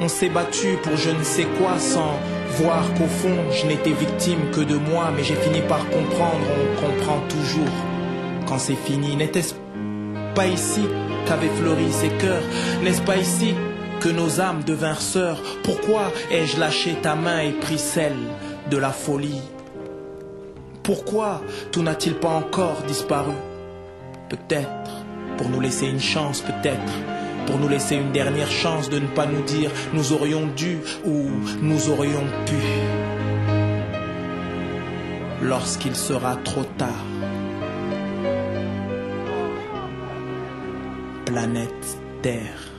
On 0.00 0.08
s'est 0.08 0.28
battu 0.28 0.76
pour 0.82 0.96
je 0.96 1.10
ne 1.10 1.22
sais 1.22 1.46
quoi 1.58 1.78
sans 1.78 2.12
voir 2.58 2.82
qu'au 2.94 3.06
fond 3.06 3.38
je 3.50 3.66
n'étais 3.66 3.92
victime 3.92 4.50
que 4.52 4.60
de 4.60 4.76
moi, 4.76 5.10
mais 5.16 5.24
j'ai 5.24 5.34
fini 5.34 5.62
par 5.62 5.88
comprendre, 5.88 6.46
on 6.60 6.80
comprend 6.80 7.20
toujours 7.28 7.74
quand 8.46 8.58
c'est 8.58 8.74
fini. 8.84 9.16
N'était-ce 9.16 9.54
pas 10.34 10.46
ici 10.46 10.82
qu'avaient 11.26 11.48
fleuri 11.48 11.90
ces 11.90 12.08
cœurs? 12.08 12.42
N'est-ce 12.82 13.00
pas 13.00 13.16
ici 13.16 13.54
que 14.00 14.08
nos 14.08 14.40
âmes 14.40 14.64
devinrent 14.64 15.02
sœurs 15.02 15.40
Pourquoi 15.62 16.10
ai-je 16.30 16.58
lâché 16.58 16.96
ta 17.02 17.14
main 17.14 17.40
et 17.40 17.52
pris 17.52 17.78
celle 17.78 18.16
de 18.70 18.76
la 18.76 18.90
folie? 18.90 19.42
Pourquoi 20.82 21.42
tout 21.70 21.82
n'a-t-il 21.82 22.14
pas 22.14 22.30
encore 22.30 22.82
disparu? 22.88 23.34
Peut-être 24.28 24.90
pour 25.36 25.48
nous 25.48 25.60
laisser 25.60 25.86
une 25.86 26.00
chance, 26.00 26.40
peut-être 26.40 26.92
pour 27.46 27.58
nous 27.58 27.68
laisser 27.68 27.96
une 27.96 28.12
dernière 28.12 28.50
chance 28.50 28.88
de 28.90 28.98
ne 28.98 29.06
pas 29.06 29.26
nous 29.26 29.42
dire 29.42 29.70
nous 29.92 30.12
aurions 30.12 30.46
dû 30.46 30.78
ou 31.04 31.26
nous 31.62 31.90
aurions 31.90 32.24
pu 32.46 32.56
lorsqu'il 35.42 35.96
sera 35.96 36.36
trop 36.36 36.64
tard. 36.64 37.04
Planète 41.24 41.98
Terre. 42.22 42.69